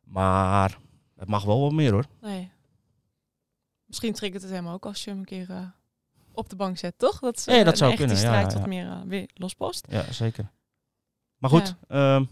Maar 0.10 0.78
het 1.16 1.28
mag 1.28 1.44
wel 1.44 1.62
wat 1.62 1.72
meer 1.72 1.92
hoor. 1.92 2.06
Nee. 2.22 2.52
Misschien 3.86 4.14
triggert 4.14 4.44
het 4.44 4.52
hem 4.52 4.68
ook 4.68 4.86
als 4.86 5.04
je 5.04 5.10
hem 5.10 5.20
een 5.20 5.26
keer 5.26 5.50
uh, 5.50 5.62
op 6.32 6.50
de 6.50 6.56
bank 6.56 6.78
zet, 6.78 6.94
toch? 6.98 7.20
Dat, 7.20 7.44
ja, 7.46 7.64
dat 7.64 7.78
zou 7.78 7.90
echt 7.90 8.00
kunnen. 8.00 8.16
die 8.18 8.26
strijd 8.26 8.54
wat 8.54 8.68
meer 8.68 8.86
uh, 8.86 9.02
weer 9.06 9.30
lospost. 9.34 9.88
Ja, 9.90 10.12
zeker. 10.12 10.52
Maar 11.38 11.50
goed, 11.50 11.76
um, 11.88 12.30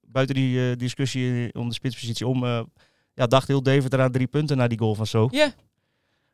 buiten 0.00 0.34
die 0.34 0.76
discussie 0.76 1.54
om 1.54 1.68
de 1.68 1.74
spitspositie 1.74 2.26
om, 2.26 2.44
ja, 3.14 3.26
dacht 3.26 3.48
heel 3.48 3.62
David 3.62 3.92
eraan 3.92 4.12
drie 4.12 4.26
punten 4.26 4.56
na 4.56 4.68
die 4.68 4.78
goal 4.78 4.94
van 4.94 5.06
zo. 5.06 5.28
Ja. 5.30 5.52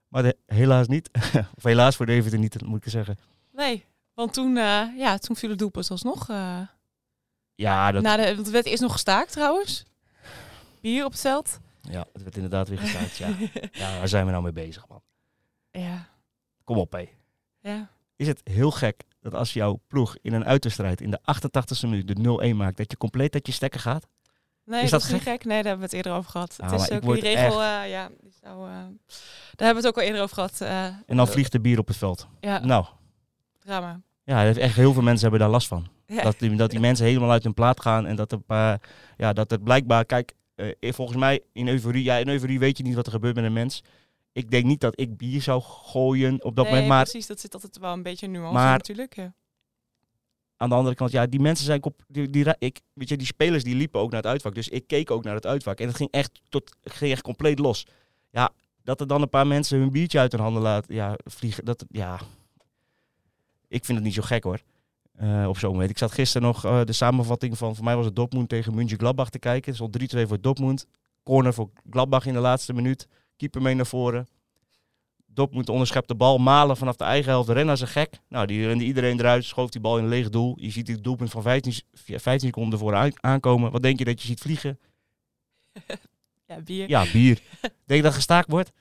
Maar 0.08 0.22
de, 0.22 0.36
helaas 0.46 0.86
niet. 0.86 1.10
of 1.56 1.62
helaas 1.62 1.96
voor 1.96 2.06
David 2.06 2.32
er 2.32 2.38
niet, 2.38 2.62
moet 2.62 2.84
ik 2.84 2.90
zeggen. 2.90 3.18
Nee, 3.52 3.84
want 4.14 4.32
toen, 4.32 4.54
ja, 4.96 5.18
toen 5.18 5.36
viel 5.36 5.50
het 5.50 5.58
doelpunt 5.58 5.90
alsnog. 5.90 6.26
ja, 7.54 7.92
dat... 7.92 8.02
Na 8.02 8.16
de, 8.16 8.24
want 8.24 8.36
het 8.36 8.50
werd 8.50 8.66
eerst 8.66 8.82
nog 8.82 8.92
gestaakt 8.92 9.32
trouwens. 9.32 9.86
Bier 10.80 11.04
op 11.04 11.12
het 11.12 11.20
veld. 11.20 11.60
Ja, 11.80 12.06
het 12.12 12.22
werd 12.22 12.34
inderdaad 12.34 12.68
weer 12.68 12.78
gestaakt. 12.78 13.16
ja. 13.16 13.28
ja, 13.72 13.98
waar 13.98 14.08
zijn 14.08 14.24
we 14.24 14.30
nou 14.30 14.42
mee 14.42 14.52
bezig, 14.52 14.88
man? 14.88 15.02
Ja. 15.70 16.08
Kom 16.64 16.76
op, 16.76 16.92
hé. 16.92 17.08
Ja. 17.60 17.90
Is 18.16 18.26
het 18.26 18.40
heel 18.44 18.70
gek 18.70 19.04
dat 19.20 19.34
als 19.34 19.52
jouw 19.52 19.80
ploeg 19.86 20.16
in 20.22 20.32
een 20.32 20.44
uiterstrijd 20.44 21.00
in 21.00 21.10
de 21.10 21.20
88e 21.20 21.88
minuut 21.88 22.08
de 22.08 22.50
0-1 22.52 22.56
maakt, 22.56 22.76
dat 22.76 22.90
je 22.90 22.96
compleet 22.96 23.34
uit 23.34 23.46
je 23.46 23.52
stekken 23.52 23.80
gaat? 23.80 24.08
Nee, 24.64 24.82
is 24.82 24.90
dat, 24.90 25.00
dat 25.00 25.08
is 25.08 25.14
niet 25.14 25.22
gek? 25.22 25.44
Nee, 25.44 25.62
daar 25.62 25.70
hebben 25.70 25.78
we 25.78 25.84
het 25.84 25.92
eerder 25.92 26.12
over 26.12 26.30
gehad. 26.30 26.56
Ah, 26.60 26.70
het 26.70 26.80
is 26.80 26.90
ook 26.90 27.02
die 27.02 27.20
regel, 27.20 27.62
uh, 27.62 27.90
ja, 27.90 28.08
die 28.20 28.32
zou, 28.42 28.68
uh, 28.68 28.74
daar 28.74 29.66
hebben 29.66 29.82
we 29.82 29.86
het 29.86 29.86
ook 29.86 29.96
al 29.96 30.02
eerder 30.02 30.22
over 30.22 30.34
gehad. 30.34 30.58
Uh, 30.62 30.84
en 30.84 31.16
dan 31.16 31.28
vliegt 31.28 31.52
de 31.52 31.60
bier 31.60 31.78
op 31.78 31.86
het 31.86 31.96
veld. 31.96 32.26
Ja. 32.40 32.58
Nou. 32.58 32.84
Drama. 33.58 34.00
Ja, 34.24 34.54
echt 34.54 34.74
heel 34.74 34.92
veel 34.92 35.02
mensen 35.02 35.22
hebben 35.22 35.40
daar 35.40 35.50
last 35.50 35.68
van. 35.68 35.86
Ja. 36.06 36.22
Dat, 36.22 36.38
die, 36.38 36.56
dat 36.56 36.70
die 36.70 36.80
mensen 36.88 37.06
helemaal 37.06 37.30
uit 37.30 37.42
hun 37.42 37.54
plaat 37.54 37.80
gaan 37.80 38.06
en 38.06 38.16
dat, 38.16 38.32
er, 38.32 38.80
ja, 39.16 39.32
dat 39.32 39.50
het 39.50 39.64
blijkbaar, 39.64 40.04
kijk, 40.04 40.34
uh, 40.58 40.92
volgens 40.92 41.18
mij 41.18 41.42
in 41.52 41.68
euforie, 41.68 42.04
ja, 42.04 42.16
in 42.16 42.28
euforie 42.28 42.58
weet 42.58 42.76
je 42.76 42.82
niet 42.82 42.94
wat 42.94 43.06
er 43.06 43.12
gebeurt 43.12 43.34
met 43.34 43.44
een 43.44 43.52
mens. 43.52 43.82
Ik 44.32 44.50
denk 44.50 44.64
niet 44.64 44.80
dat 44.80 45.00
ik 45.00 45.16
bier 45.16 45.42
zou 45.42 45.62
gooien 45.62 46.44
op 46.44 46.56
dat 46.56 46.64
nee, 46.64 46.72
moment. 46.72 46.88
Maar, 46.88 47.02
precies, 47.02 47.26
dat 47.26 47.40
zit 47.40 47.54
altijd 47.54 47.78
wel 47.78 47.92
een 47.92 48.02
beetje 48.02 48.26
nuance 48.26 48.52
maar, 48.52 48.72
natuurlijk. 48.72 49.16
Ja. 49.16 49.34
Aan 50.56 50.68
de 50.68 50.74
andere 50.74 50.94
kant, 50.94 51.10
ja, 51.10 51.26
die 51.26 51.40
mensen 51.40 51.64
zijn. 51.64 51.82
Die, 52.08 52.30
die, 52.30 52.54
ik, 52.58 52.80
weet 52.92 53.08
je, 53.08 53.16
die 53.16 53.26
spelers 53.26 53.64
die 53.64 53.74
liepen 53.74 54.00
ook 54.00 54.10
naar 54.10 54.22
het 54.22 54.30
uitvak. 54.30 54.54
Dus 54.54 54.68
ik 54.68 54.86
keek 54.86 55.10
ook 55.10 55.24
naar 55.24 55.34
het 55.34 55.46
uitvak. 55.46 55.80
En 55.80 55.86
het 55.86 55.96
ging 55.96 56.10
echt, 56.10 56.40
tot, 56.48 56.76
ging 56.82 57.12
echt 57.12 57.22
compleet 57.22 57.58
los. 57.58 57.86
Ja, 58.30 58.50
dat 58.82 59.00
er 59.00 59.06
dan 59.06 59.22
een 59.22 59.28
paar 59.28 59.46
mensen 59.46 59.78
hun 59.78 59.90
biertje 59.90 60.18
uit 60.18 60.32
hun 60.32 60.40
handen 60.40 60.62
laten 60.62 60.94
ja, 60.94 61.18
vliegen. 61.24 61.64
Dat, 61.64 61.84
ja, 61.88 62.20
ik 63.68 63.84
vind 63.84 63.98
het 63.98 64.06
niet 64.06 64.16
zo 64.16 64.22
gek 64.22 64.44
hoor. 64.44 64.60
Uh, 65.22 65.48
op 65.48 65.58
zo'n 65.58 65.72
moment. 65.72 65.90
Ik 65.90 65.98
zat 65.98 66.12
gisteren 66.12 66.46
nog 66.46 66.64
uh, 66.64 66.80
de 66.84 66.92
samenvatting 66.92 67.58
van, 67.58 67.74
voor 67.74 67.84
mij 67.84 67.96
was 67.96 68.04
het 68.04 68.16
Dortmund 68.16 68.48
tegen 68.48 68.74
München 68.74 68.98
Gladbach 68.98 69.30
te 69.30 69.38
kijken. 69.38 69.74
Het 69.74 69.74
stond 69.74 70.16
3-2 70.16 70.28
voor 70.28 70.40
Dortmund. 70.40 70.86
Corner 71.22 71.54
voor 71.54 71.70
Gladbach 71.90 72.26
in 72.26 72.32
de 72.32 72.38
laatste 72.38 72.72
minuut. 72.72 73.08
Keeper 73.36 73.62
mee 73.62 73.74
naar 73.74 73.86
voren. 73.86 74.28
Dortmund 75.26 75.68
onderschept 75.68 76.08
de 76.08 76.14
bal. 76.14 76.38
Malen 76.38 76.76
vanaf 76.76 76.96
de 76.96 77.04
eigen 77.04 77.30
helft. 77.30 77.48
Rennen 77.48 77.70
als 77.70 77.80
een 77.80 77.88
gek. 77.88 78.20
Nou, 78.28 78.46
die 78.46 78.66
rende 78.66 78.84
iedereen 78.84 79.18
eruit. 79.18 79.44
Schoof 79.44 79.70
die 79.70 79.80
bal 79.80 79.98
in 79.98 80.04
een 80.04 80.10
leeg 80.10 80.28
doel. 80.28 80.56
Je 80.60 80.70
ziet 80.70 80.86
die 80.86 81.00
doelpunt 81.00 81.30
van 81.30 81.42
15, 81.42 81.72
15 81.92 82.38
seconden 82.38 82.78
voor 82.78 83.12
aankomen. 83.20 83.70
Wat 83.70 83.82
denk 83.82 83.98
je 83.98 84.04
dat 84.04 84.20
je 84.20 84.26
ziet 84.26 84.40
vliegen? 84.40 84.78
ja, 86.48 86.60
bier. 86.60 86.88
Ja, 86.88 87.04
bier. 87.12 87.40
denk 87.60 87.72
je 87.86 88.02
dat 88.02 88.14
gestaakt 88.14 88.50
wordt? 88.50 88.72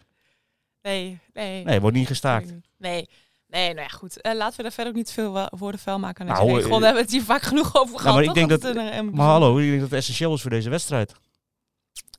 Nee, 0.82 1.20
nee. 1.34 1.64
Nee, 1.64 1.82
wordt 1.82 1.98
niet 1.98 2.08
gestaakt. 2.08 2.46
Nee. 2.46 2.62
Nee, 2.78 3.10
nou 3.48 3.76
ja, 3.76 3.88
goed. 3.88 4.18
Uh, 4.22 4.34
laten 4.34 4.58
we 4.58 4.64
daar 4.64 4.72
verder 4.72 4.94
ook 4.94 4.98
niet 4.98 5.12
veel 5.12 5.48
woorden 5.58 5.80
vuil 5.80 6.00
maken. 6.00 6.26
Nou, 6.26 6.48
nou, 6.48 6.72
hebben 6.72 6.94
we 6.94 7.00
het 7.00 7.12
hier 7.12 7.24
vaak 7.24 7.42
genoeg 7.42 7.76
over 7.76 8.00
gehad. 8.00 8.16
Maar 8.16 8.24
ik 8.24 8.34
denk 8.34 8.50
dat, 8.50 8.64
een, 8.64 9.10
maar 9.14 9.28
hallo, 9.28 9.58
ik 9.58 9.68
denk 9.68 9.80
dat 9.80 9.90
het 9.90 10.00
essentieel 10.00 10.34
is 10.34 10.42
voor 10.42 10.50
deze 10.50 10.70
wedstrijd. 10.70 11.14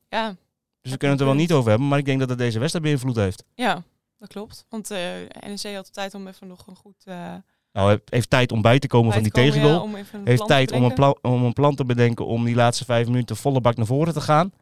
Ja. 0.08 0.36
Dus 0.80 0.92
we 0.92 0.98
kunnen 0.98 1.16
het 1.18 1.20
er 1.20 1.32
wel 1.32 1.40
niet 1.40 1.52
over 1.52 1.70
hebben, 1.70 1.88
maar 1.88 1.98
ik 1.98 2.04
denk 2.04 2.20
dat 2.20 2.28
het 2.28 2.38
deze 2.38 2.58
wedstrijd 2.58 2.84
beïnvloed 2.86 3.16
heeft. 3.16 3.44
Ja, 3.54 3.82
dat 4.18 4.28
klopt. 4.28 4.66
Want 4.68 4.90
uh, 4.90 4.98
NEC 5.46 5.74
had 5.74 5.86
de 5.86 5.92
tijd 5.92 6.14
om 6.14 6.26
even 6.26 6.46
nog 6.46 6.66
een 6.66 6.76
goed... 6.76 7.04
Uh, 7.08 7.34
nou, 7.72 8.00
heeft, 8.04 8.30
tijd 8.30 8.52
om 8.52 8.62
bij 8.62 8.78
te 8.78 8.86
komen 8.86 9.10
bij 9.10 9.14
van 9.14 9.22
die 9.22 9.32
komen, 9.32 9.52
tegengoal. 9.52 9.88
Ja, 9.88 10.20
heeft 10.24 10.46
tijd 10.46 10.72
om 10.72 10.84
een, 10.84 10.94
plan, 10.94 11.18
om 11.22 11.44
een 11.44 11.52
plan 11.52 11.74
te 11.74 11.84
bedenken 11.84 12.26
om 12.26 12.44
die 12.44 12.54
laatste 12.54 12.84
vijf 12.84 13.06
minuten 13.06 13.36
volle 13.36 13.60
bak 13.60 13.76
naar 13.76 13.86
voren 13.86 14.12
te 14.12 14.20
gaan. 14.20 14.52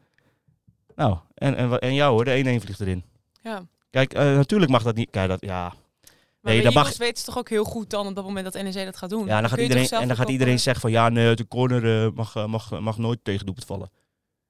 Nou, 0.95 1.17
en, 1.33 1.55
en, 1.55 1.79
en 1.79 1.93
jou 1.93 2.13
hoor, 2.13 2.25
de 2.25 2.59
1-1 2.59 2.63
vliegt 2.63 2.79
erin. 2.79 3.03
Ja. 3.41 3.61
Kijk, 3.89 4.13
uh, 4.13 4.19
natuurlijk 4.19 4.71
mag 4.71 4.83
dat 4.83 4.95
niet. 4.95 5.09
Kijk, 5.09 5.27
dat, 5.29 5.41
ja, 5.41 5.73
nee, 6.47 6.63
dat 6.63 6.73
mag... 6.73 6.97
weten 6.97 7.17
ze 7.17 7.25
toch 7.25 7.37
ook 7.37 7.49
heel 7.49 7.63
goed 7.63 7.89
dan 7.89 8.07
op 8.07 8.15
dat 8.15 8.23
moment 8.23 8.53
dat 8.53 8.63
NEC 8.63 8.85
dat 8.85 8.97
gaat 8.97 9.09
doen. 9.09 9.25
Ja, 9.25 9.41
dan 9.41 9.49
gaat 9.49 9.59
iedereen, 9.59 9.89
en 9.89 10.07
dan 10.07 10.17
gaat 10.17 10.29
iedereen 10.29 10.59
zeggen 10.59 10.81
van 10.81 10.91
ja, 10.91 11.09
nee, 11.09 11.35
de 11.35 11.47
corner 11.47 12.05
uh, 12.05 12.11
mag, 12.13 12.47
mag, 12.47 12.79
mag 12.79 12.97
nooit 12.97 13.19
tegen 13.23 13.45
doelpunt 13.45 13.67
vallen. 13.67 13.89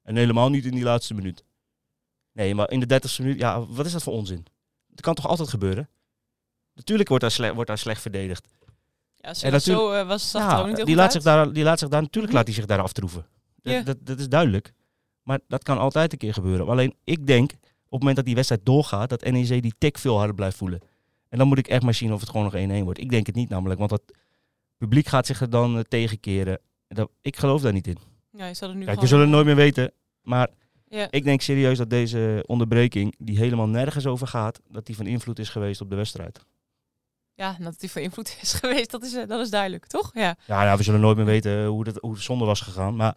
En 0.03 0.15
helemaal 0.15 0.49
niet 0.49 0.65
in 0.65 0.71
die 0.71 0.83
laatste 0.83 1.13
minuut. 1.13 1.43
Nee, 2.31 2.55
maar 2.55 2.71
in 2.71 2.79
de 2.79 2.85
dertigste 2.85 3.21
minuut, 3.21 3.39
ja, 3.39 3.65
wat 3.65 3.85
is 3.85 3.91
dat 3.91 4.03
voor 4.03 4.13
onzin? 4.13 4.45
Dat 4.87 5.01
kan 5.01 5.13
toch 5.13 5.27
altijd 5.27 5.49
gebeuren? 5.49 5.89
Natuurlijk 6.73 7.09
wordt 7.09 7.23
daar, 7.23 7.33
slecht, 7.33 7.53
wordt 7.53 7.67
daar 7.67 7.77
slecht 7.77 8.01
verdedigd. 8.01 8.47
Ja, 9.15 9.33
zo, 9.33 9.47
en 9.47 9.61
zo 9.61 9.93
uh, 9.93 10.07
was 10.07 10.31
zag 10.31 10.41
ja, 10.41 10.65
niet 10.65 10.75
heel 10.75 10.85
die, 10.85 10.95
laat 10.95 11.11
zich 11.11 11.23
daar, 11.23 11.53
die 11.53 11.63
laat 11.63 11.79
zich 11.79 11.89
daar, 11.89 12.01
natuurlijk 12.01 12.33
laat 12.33 12.45
hij 12.45 12.55
zich 12.55 12.65
daar 12.65 12.81
aftroeven. 12.81 13.25
Dat, 13.61 13.73
Ja. 13.73 13.81
dat, 13.81 13.97
dat 14.01 14.19
is 14.19 14.29
duidelijk. 14.29 14.73
Maar 15.21 15.39
dat 15.47 15.63
kan 15.63 15.77
altijd 15.77 16.11
een 16.11 16.17
keer 16.17 16.33
gebeuren. 16.33 16.67
Alleen 16.67 16.95
ik 17.03 17.27
denk, 17.27 17.51
op 17.51 17.59
het 17.89 17.99
moment 17.99 18.15
dat 18.15 18.25
die 18.25 18.35
wedstrijd 18.35 18.65
doorgaat, 18.65 19.09
dat 19.09 19.23
NEC 19.23 19.61
die 19.61 19.73
tik 19.77 19.97
veel 19.97 20.17
harder 20.17 20.35
blijft 20.35 20.57
voelen. 20.57 20.81
En 21.29 21.37
dan 21.37 21.47
moet 21.47 21.57
ik 21.57 21.67
echt 21.67 21.83
maar 21.83 21.93
zien 21.93 22.13
of 22.13 22.19
het 22.19 22.29
gewoon 22.29 22.51
nog 22.69 22.81
1-1 22.81 22.83
wordt. 22.83 22.99
Ik 22.99 23.09
denk 23.09 23.25
het 23.25 23.35
niet 23.35 23.49
namelijk, 23.49 23.79
want 23.79 23.91
het 23.91 24.01
publiek 24.77 25.07
gaat 25.07 25.25
zich 25.25 25.41
er 25.41 25.49
dan 25.49 25.77
uh, 25.77 25.81
tegenkeren. 25.87 26.59
Dat, 26.87 27.09
ik 27.21 27.37
geloof 27.37 27.61
daar 27.61 27.73
niet 27.73 27.87
in. 27.87 27.97
Ja, 28.31 28.45
je 28.47 28.53
zal 28.53 28.73
nu 28.73 28.85
Kijk, 28.85 28.99
we 28.99 29.07
zullen 29.07 29.23
het 29.23 29.33
nooit 29.33 29.45
meer 29.45 29.55
weten. 29.55 29.91
Maar 30.21 30.49
Ja. 30.87 31.07
ik 31.11 31.23
denk 31.23 31.41
serieus 31.41 31.77
dat 31.77 31.89
deze 31.89 32.43
onderbreking, 32.45 33.15
die 33.17 33.37
helemaal 33.37 33.67
nergens 33.67 34.05
over 34.05 34.27
gaat, 34.27 34.61
dat 34.69 34.85
die 34.85 34.95
van 34.95 35.05
invloed 35.05 35.39
is 35.39 35.49
geweest 35.49 35.81
op 35.81 35.89
de 35.89 35.95
wedstrijd. 35.95 36.45
ja, 37.33 37.57
dat 37.59 37.79
die 37.79 37.91
van 37.91 38.01
invloed 38.01 38.37
is 38.41 38.53
geweest, 38.61 38.91
dat 38.91 39.03
is, 39.03 39.13
eh, 39.13 39.27
dat 39.27 39.39
is 39.39 39.49
duidelijk, 39.49 39.85
toch? 39.85 40.11
Ja. 40.13 40.35
Ja, 40.45 40.77
we 40.77 40.83
zullen 40.83 40.99
nooit 40.99 41.17
meer 41.17 41.25
weten 41.25 41.65
hoe, 41.65 41.83
dat, 41.83 41.97
hoe 42.01 42.13
het 42.13 42.21
zonde 42.21 42.45
was 42.45 42.61
gegaan. 42.61 42.95
Maar 42.95 43.15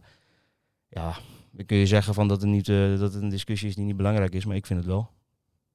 ja, 0.88 1.16
dan 1.52 1.66
kun 1.66 1.76
je 1.76 1.86
zeggen 1.86 2.14
van 2.14 2.28
dat, 2.28 2.40
het 2.40 2.50
niet, 2.50 2.68
eh, 2.68 2.98
dat 2.98 3.12
het 3.12 3.22
een 3.22 3.28
discussie 3.28 3.68
is 3.68 3.74
die 3.74 3.84
niet 3.84 3.96
belangrijk 3.96 4.34
is. 4.34 4.44
Maar 4.44 4.56
ik 4.56 4.66
vind 4.66 4.78
het 4.78 4.88
wel. 4.88 5.10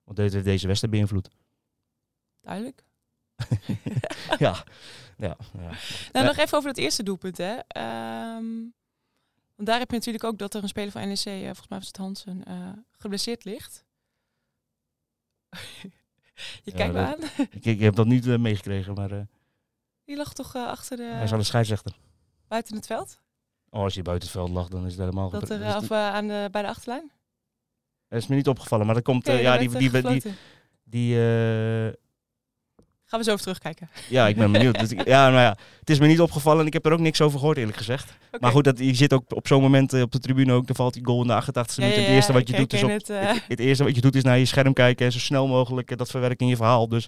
Want 0.03 0.17
heeft 0.17 0.43
deze 0.43 0.67
wedstrijd 0.67 0.93
beïnvloed. 0.93 1.29
Duidelijk. 2.45 2.83
ja. 4.37 4.63
ja, 5.17 5.37
ja. 5.57 5.71
Nou, 6.11 6.25
nog 6.25 6.37
even 6.37 6.57
over 6.57 6.69
het 6.69 6.77
eerste 6.77 7.03
doelpunt, 7.03 7.37
hè. 7.37 7.57
Ehm, 7.67 8.45
want 9.55 9.67
daar 9.67 9.79
heb 9.79 9.89
je 9.89 9.95
natuurlijk 9.95 10.23
ook 10.23 10.37
dat 10.37 10.53
er 10.53 10.63
een 10.63 10.69
speler 10.69 10.91
van 10.91 11.07
NEC, 11.07 11.25
eh, 11.25 11.43
volgens 11.43 11.67
mij 11.67 11.77
was 11.77 11.87
het 11.87 11.97
Hansen, 11.97 12.43
eh, 12.45 12.69
geblesseerd 12.91 13.43
ligt. 13.43 13.85
je 16.63 16.71
kijkt 16.71 16.93
me 16.93 16.99
dat- 16.99 17.15
aan. 17.37 17.47
Ik, 17.49 17.65
ik 17.65 17.79
heb 17.79 17.95
dat 17.95 18.05
niet 18.07 18.27
eh, 18.27 18.37
meegekregen, 18.37 18.93
maar 18.93 19.27
Die 20.03 20.15
lag 20.17 20.33
toch 20.33 20.55
achter 20.55 20.97
de, 20.97 21.03
hij 21.03 21.23
is 21.23 21.31
aan 21.31 21.39
de 21.39 21.45
scheidsrechter. 21.45 21.97
buiten 22.47 22.75
het 22.75 22.85
veld? 22.85 23.19
Oh, 23.69 23.81
als 23.81 23.93
hij 23.93 24.03
buiten 24.03 24.27
het 24.27 24.37
veld 24.37 24.49
lag, 24.51 24.67
dan 24.67 24.85
is 24.85 24.91
het 24.91 24.99
helemaal... 24.99 25.29
Dat 25.29 25.49
er, 25.49 25.59
dat 25.59 25.67
is, 25.67 25.75
of 25.75 25.89
eh, 25.91 26.13
aan 26.13 26.27
de, 26.27 26.47
bij 26.51 26.61
de 26.61 26.67
achterlijn? 26.67 27.11
dat 28.07 28.19
is 28.21 28.27
me 28.27 28.35
niet 28.35 28.47
opgevallen, 28.47 28.85
maar 28.85 28.95
dat 28.95 29.03
komt... 29.03 29.25
Ja, 29.25 29.57
die, 29.57 29.69
die, 29.69 29.89
die, 29.91 30.33
die, 30.83 31.17
Gaan 33.05 33.19
we 33.19 33.25
zo 33.25 33.31
even 33.31 33.41
terugkijken. 33.43 33.89
ja, 34.09 34.27
ik 34.27 34.35
ben 34.35 34.51
benieuwd. 34.51 34.79
Dus 34.79 34.91
ik- 34.91 35.07
ja, 35.07 35.29
nou 35.29 35.41
ja, 35.41 35.57
het 35.79 35.89
is 35.89 35.99
me 35.99 36.07
niet 36.07 36.21
opgevallen 36.21 36.61
en 36.61 36.67
ik 36.67 36.73
heb 36.73 36.85
er 36.85 36.91
ook 36.91 36.99
niks 36.99 37.21
over 37.21 37.39
gehoord, 37.39 37.57
eerlijk 37.57 37.77
gezegd. 37.77 38.17
Maar 38.39 38.51
goed, 38.51 38.63
dat, 38.63 38.79
je 38.79 38.93
zit 38.95 39.13
ook 39.13 39.23
op 39.35 39.47
zo'n 39.47 39.61
moment 39.61 39.93
eh, 39.93 40.01
op 40.01 40.11
de 40.11 40.19
tribune 40.19 40.53
ook, 40.53 40.67
dan 40.67 40.75
valt 40.75 40.93
die 40.93 41.05
goal 41.05 41.21
in 41.21 41.27
de 41.27 41.33
88 41.33 41.77
e 41.77 41.81
minuut. 41.81 41.95
ja, 41.97 42.03
het 42.03 42.11
eerste 42.11 42.33
wat 42.33 42.47
je 42.47 42.55
doet 42.55 42.73
is 42.73 42.83
op, 42.83 42.89
herken 42.89 43.15
het, 43.15 43.27
eh. 43.27 43.33
het, 43.33 43.43
het 43.47 43.59
eerste 43.59 43.83
wat 43.83 43.95
je 43.95 44.01
doet 44.01 44.15
is 44.15 44.23
naar 44.23 44.37
je 44.37 44.45
scherm 44.45 44.73
kijken 44.73 45.05
en 45.05 45.11
zo 45.11 45.19
snel 45.19 45.47
mogelijk 45.47 45.91
eh, 45.91 45.97
dat 45.97 46.09
verwerken 46.09 46.39
in 46.39 46.47
je 46.47 46.55
verhaal. 46.55 46.87
Dus 46.87 47.07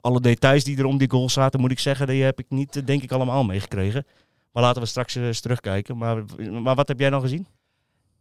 alle 0.00 0.20
details 0.20 0.64
die 0.64 0.78
er 0.78 0.84
om 0.84 0.98
die 0.98 1.10
goal 1.10 1.28
zaten, 1.28 1.60
moet 1.60 1.70
ik 1.70 1.78
zeggen, 1.78 2.06
die 2.06 2.22
heb 2.22 2.38
ik 2.38 2.46
niet, 2.48 2.86
denk 2.86 3.02
ik, 3.02 3.12
allemaal 3.12 3.44
meegekregen. 3.44 4.06
Maar 4.52 4.62
laten 4.62 4.82
we 4.82 4.88
straks 4.88 5.14
eens 5.14 5.40
terugkijken. 5.40 5.96
Maar, 5.96 6.22
maar 6.62 6.74
wat 6.74 6.88
heb 6.88 7.00
jij 7.00 7.10
dan 7.10 7.20
gezien? 7.20 7.46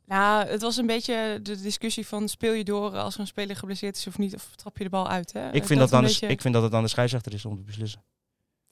Nou, 0.08 0.48
het 0.48 0.62
was 0.62 0.78
een 0.78 0.86
beetje 0.86 1.40
de 1.44 1.62
discussie 1.62 2.08
van 2.08 2.28
speel 2.28 2.54
je 2.54 2.64
door 2.64 2.98
als 2.98 3.18
een 3.18 3.28
speler 3.28 3.56
geblesseerd 3.56 3.96
is 3.98 4.08
of 4.08 4.18
niet, 4.18 4.36
of 4.36 4.56
trap 4.56 4.78
je 4.78 4.84
de 4.84 4.90
bal 4.90 5.08
uit. 5.10 5.34
Hè? 5.34 5.52
Ik 5.52 5.66
vind, 5.66 5.80
dat 5.80 5.90
de, 5.90 6.02
beetje- 6.02 6.28
ik 6.28 6.42
vind 6.42 6.54
dat 6.54 6.64
het 6.64 6.74
aan 6.74 6.84
de 6.84 6.90
scheidsrechter 6.90 7.34
is 7.34 7.46
om 7.46 7.56
te 7.58 7.62
beslissen. 7.64 8.04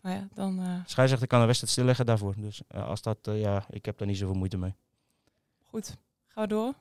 Nou 0.02 0.16
ja, 0.16 0.28
dan 0.34 0.60
eh, 0.60 0.66
De 0.66 0.90
scheidsrechter 0.90 1.28
kan 1.28 1.40
een 1.40 1.46
wedstrijd 1.46 1.74
stilleggen 1.74 2.06
daarvoor. 2.06 2.34
Dus 2.38 2.62
eh, 2.68 2.88
als 2.88 3.02
dat, 3.02 3.18
eh, 3.22 3.40
ja, 3.42 3.66
ik 3.70 3.86
heb 3.86 3.98
daar 3.98 4.08
niet 4.08 4.18
zoveel 4.18 4.36
moeite 4.36 4.58
mee. 4.58 4.76
goed. 5.66 5.96
Gaan 6.28 6.44
we 6.44 6.50
door. 6.50 6.74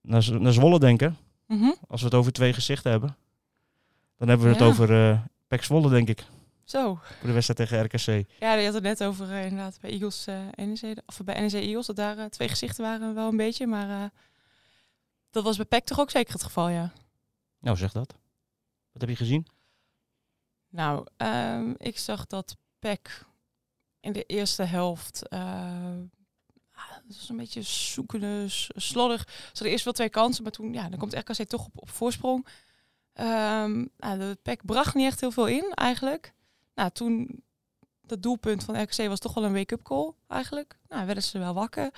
Naar, 0.00 0.22
Z- 0.22 0.30
naar 0.30 0.52
Zwolle 0.52 0.78
denken, 0.78 1.16
Mhm. 1.46 1.70
als 1.88 2.00
we 2.00 2.06
het 2.06 2.14
over 2.16 2.32
twee 2.32 2.52
gezichten 2.52 2.90
hebben. 2.90 3.16
Dan 4.16 4.28
hebben 4.28 4.46
we 4.46 4.52
het 4.52 4.62
over 4.62 5.10
eh 5.10 5.18
Pek 5.48 5.62
Zwolle, 5.64 5.90
denk 5.90 6.08
ik. 6.08 6.24
Zo. 6.70 6.94
Voor 6.94 7.26
de 7.26 7.32
wedstrijd 7.32 7.58
tegen 7.58 7.84
RKC. 7.84 8.30
Ja, 8.40 8.52
je 8.52 8.64
had 8.64 8.74
het 8.74 8.82
net 8.82 9.04
over 9.04 9.30
eh, 9.30 9.44
inderdaad 9.44 9.80
bij 9.80 9.90
Eagles 9.90 10.26
eh 10.26 10.38
NEC, 10.54 11.02
of 11.06 11.20
bij 11.24 11.40
NEC 11.40 11.52
Eagles, 11.52 11.86
dat 11.86 11.96
daar 11.96 12.18
eh, 12.18 12.24
twee 12.24 12.48
gezichten 12.48 12.84
waren 12.84 13.14
wel 13.14 13.28
een 13.28 13.36
beetje, 13.36 13.66
maar 13.66 14.10
dat 15.30 15.44
was 15.44 15.56
bij 15.56 15.66
PEC 15.66 15.84
toch 15.84 16.00
ook 16.00 16.10
zeker 16.10 16.32
het 16.32 16.42
geval, 16.42 16.68
ja. 16.68 16.92
Nou, 17.58 17.76
zeg 17.76 17.92
dat. 17.92 18.14
Wat 18.92 19.00
heb 19.00 19.10
je 19.10 19.16
gezien? 19.16 19.46
Nou, 20.68 21.06
ehm, 21.16 21.72
ik 21.76 21.98
zag 21.98 22.26
dat 22.26 22.56
PEC 22.78 23.26
in 24.00 24.12
de 24.12 24.24
eerste 24.24 24.62
helft, 24.62 25.28
ah, 25.28 26.00
het 27.06 27.16
was 27.16 27.28
een 27.28 27.36
beetje 27.36 27.62
zoekende, 27.62 28.44
slordig. 28.74 29.28
Ze 29.28 29.48
hadden 29.52 29.70
eerst 29.70 29.84
wel 29.84 29.92
twee 29.92 30.08
kansen, 30.08 30.42
maar 30.42 30.52
toen, 30.52 30.72
ja, 30.72 30.88
dan 30.88 30.98
komt 30.98 31.14
RKC 31.14 31.48
toch 31.48 31.66
op, 31.66 31.80
op 31.80 31.90
voorsprong. 31.90 32.46
Nou, 33.14 34.18
de 34.18 34.38
PEC 34.42 34.64
bracht 34.64 34.94
niet 34.94 35.06
echt 35.06 35.20
heel 35.20 35.30
veel 35.30 35.46
in, 35.46 35.72
eigenlijk. 35.74 36.32
Nou, 36.74 36.90
toen, 36.90 37.44
dat 38.00 38.22
doelpunt 38.22 38.64
van 38.64 38.82
RKC 38.82 39.06
was 39.08 39.18
toch 39.18 39.34
wel 39.34 39.44
een 39.44 39.52
wake-up 39.52 39.82
call, 39.82 40.12
eigenlijk. 40.26 40.78
Nou, 40.88 41.06
werden 41.06 41.24
ze 41.24 41.38
wel 41.38 41.54
wakker. 41.54 41.90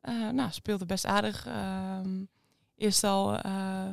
Eh 0.00 0.28
nou, 0.28 0.50
speelde 0.52 0.86
best 0.86 1.06
aardig. 1.06 1.46
Ehm, 1.46 2.24
eerst 2.74 3.04
al 3.04 3.36
eh, 3.38 3.88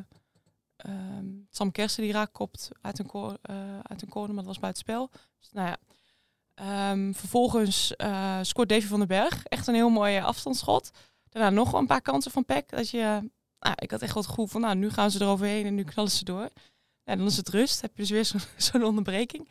ehm, 0.76 1.26
Sam 1.50 1.72
Kersen 1.72 2.04
die 2.04 2.12
raak 2.12 2.34
kopt 2.34 2.70
uit 2.82 3.00
een, 3.00 3.08
cor- 3.08 3.38
eh, 3.42 3.80
uit 3.82 4.02
een 4.02 4.10
corner, 4.10 4.30
maar 4.34 4.44
dat 4.44 4.52
was 4.54 4.60
buitenspel. 4.62 5.10
Dus, 5.40 5.52
nou 5.52 5.68
ja. 5.68 5.78
Ehm, 6.54 7.14
vervolgens 7.14 7.94
scoort 8.42 8.70
Davy 8.70 8.86
van 8.88 9.00
den 9.00 9.08
Berg. 9.08 9.44
Echt 9.46 9.68
een 9.68 9.74
heel 9.76 9.90
mooi 9.90 10.20
afstandsschot. 10.20 10.90
Daarna 11.30 11.50
nog 11.50 11.74
een 11.74 11.88
paar 11.88 12.02
kansen 12.02 12.32
van 12.32 12.46
Peck. 12.46 12.70
Dat 12.70 12.90
je, 12.90 13.30
nou, 13.60 13.76
ik 13.76 13.92
had 13.92 14.02
echt 14.02 14.14
wel 14.14 14.22
het 14.24 14.32
gevoel 14.32 14.48
van, 14.48 14.62
nou, 14.62 14.76
nu 14.76 14.90
gaan 14.90 15.12
ze 15.12 15.22
eroverheen 15.22 15.66
en 15.66 15.76
nu 15.76 15.84
knallen 15.84 16.12
ze 16.12 16.24
door. 16.26 16.50
Ja, 17.04 17.16
dan 17.16 17.26
is 17.26 17.38
het 17.38 17.50
rust. 17.50 17.82
Heb 17.82 17.92
je 17.98 18.02
dus 18.06 18.10
weer 18.10 18.50
zo'n 18.58 18.84
onderbreking. 18.92 19.50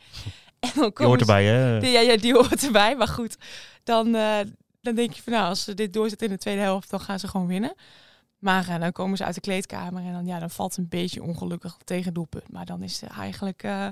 Dan 0.75 0.93
komen 0.93 1.05
hoort 1.05 1.19
erbij, 1.19 1.45
hè? 1.45 1.79
die, 1.79 1.91
ja, 1.91 1.99
ja, 1.99 2.17
die 2.17 2.33
hoort 2.33 2.63
erbij. 2.65 2.95
Maar 2.95 3.07
goed, 3.07 3.37
dan, 3.83 4.15
eh, 4.15 4.39
dan 4.81 4.95
denk 4.95 5.13
je 5.13 5.21
van 5.21 5.33
nou, 5.33 5.47
als 5.47 5.63
ze 5.63 5.73
dit 5.73 5.93
doorzet 5.93 6.21
in 6.21 6.29
de 6.29 6.37
tweede 6.37 6.61
helft, 6.61 6.89
dan 6.89 6.99
gaan 6.99 7.19
ze 7.19 7.27
gewoon 7.27 7.47
winnen. 7.47 7.75
Maar 8.39 8.67
eh, 8.67 8.79
dan 8.79 8.91
komen 8.91 9.17
ze 9.17 9.25
uit 9.25 9.35
de 9.35 9.41
kleedkamer 9.41 10.03
en 10.03 10.13
dan, 10.13 10.25
ja, 10.25 10.39
dan 10.39 10.49
valt 10.49 10.75
het 10.75 10.79
een 10.79 10.89
beetje 10.89 11.23
ongelukkig 11.23 11.77
tegen 11.83 12.13
doelpunt. 12.13 12.51
Maar 12.51 12.65
dan 12.65 12.83
is 12.83 13.01
het 13.01 13.09
eigenlijk, 13.09 13.63
eh, 13.63 13.87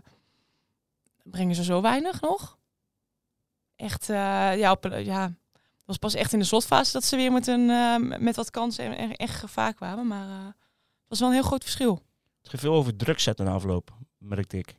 brengen 1.23 1.55
ze 1.55 1.63
zo 1.63 1.81
weinig 1.81 2.21
nog. 2.21 2.57
Echt, 3.75 4.05
ja, 4.05 4.71
op, 4.71 4.83
ja, 5.03 5.23
het 5.53 5.85
was 5.85 5.97
pas 5.97 6.13
echt 6.13 6.33
in 6.33 6.39
de 6.39 6.45
slotfase 6.45 6.91
dat 6.91 7.03
ze 7.03 7.15
weer 7.15 7.31
met, 7.31 7.47
een, 7.47 7.65
met 8.23 8.35
wat 8.35 8.49
kansen 8.49 8.85
en, 8.85 8.97
en 8.97 9.15
echt 9.15 9.39
gevaar 9.39 9.73
kwamen. 9.73 10.07
Maar 10.07 10.27
het 10.45 11.07
was 11.07 11.19
wel 11.19 11.27
een 11.27 11.33
heel 11.33 11.43
groot 11.43 11.63
verschil. 11.63 11.93
Het 12.41 12.49
ging 12.49 12.61
veel 12.61 12.73
over 12.73 12.95
druk 12.95 13.19
zetten 13.19 13.45
na 13.45 13.51
afloop, 13.51 13.93
merkte 14.17 14.57
ik. 14.57 14.75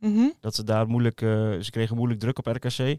Mhm. 0.00 0.28
Dat 0.40 0.54
ze 0.54 0.64
daar 0.64 0.88
moeilijk, 0.88 1.22
eh, 1.22 1.28
ze 1.58 1.70
kregen 1.70 1.96
moeilijk 1.96 2.20
druk 2.20 2.38
op 2.38 2.46
RKC. 2.46 2.98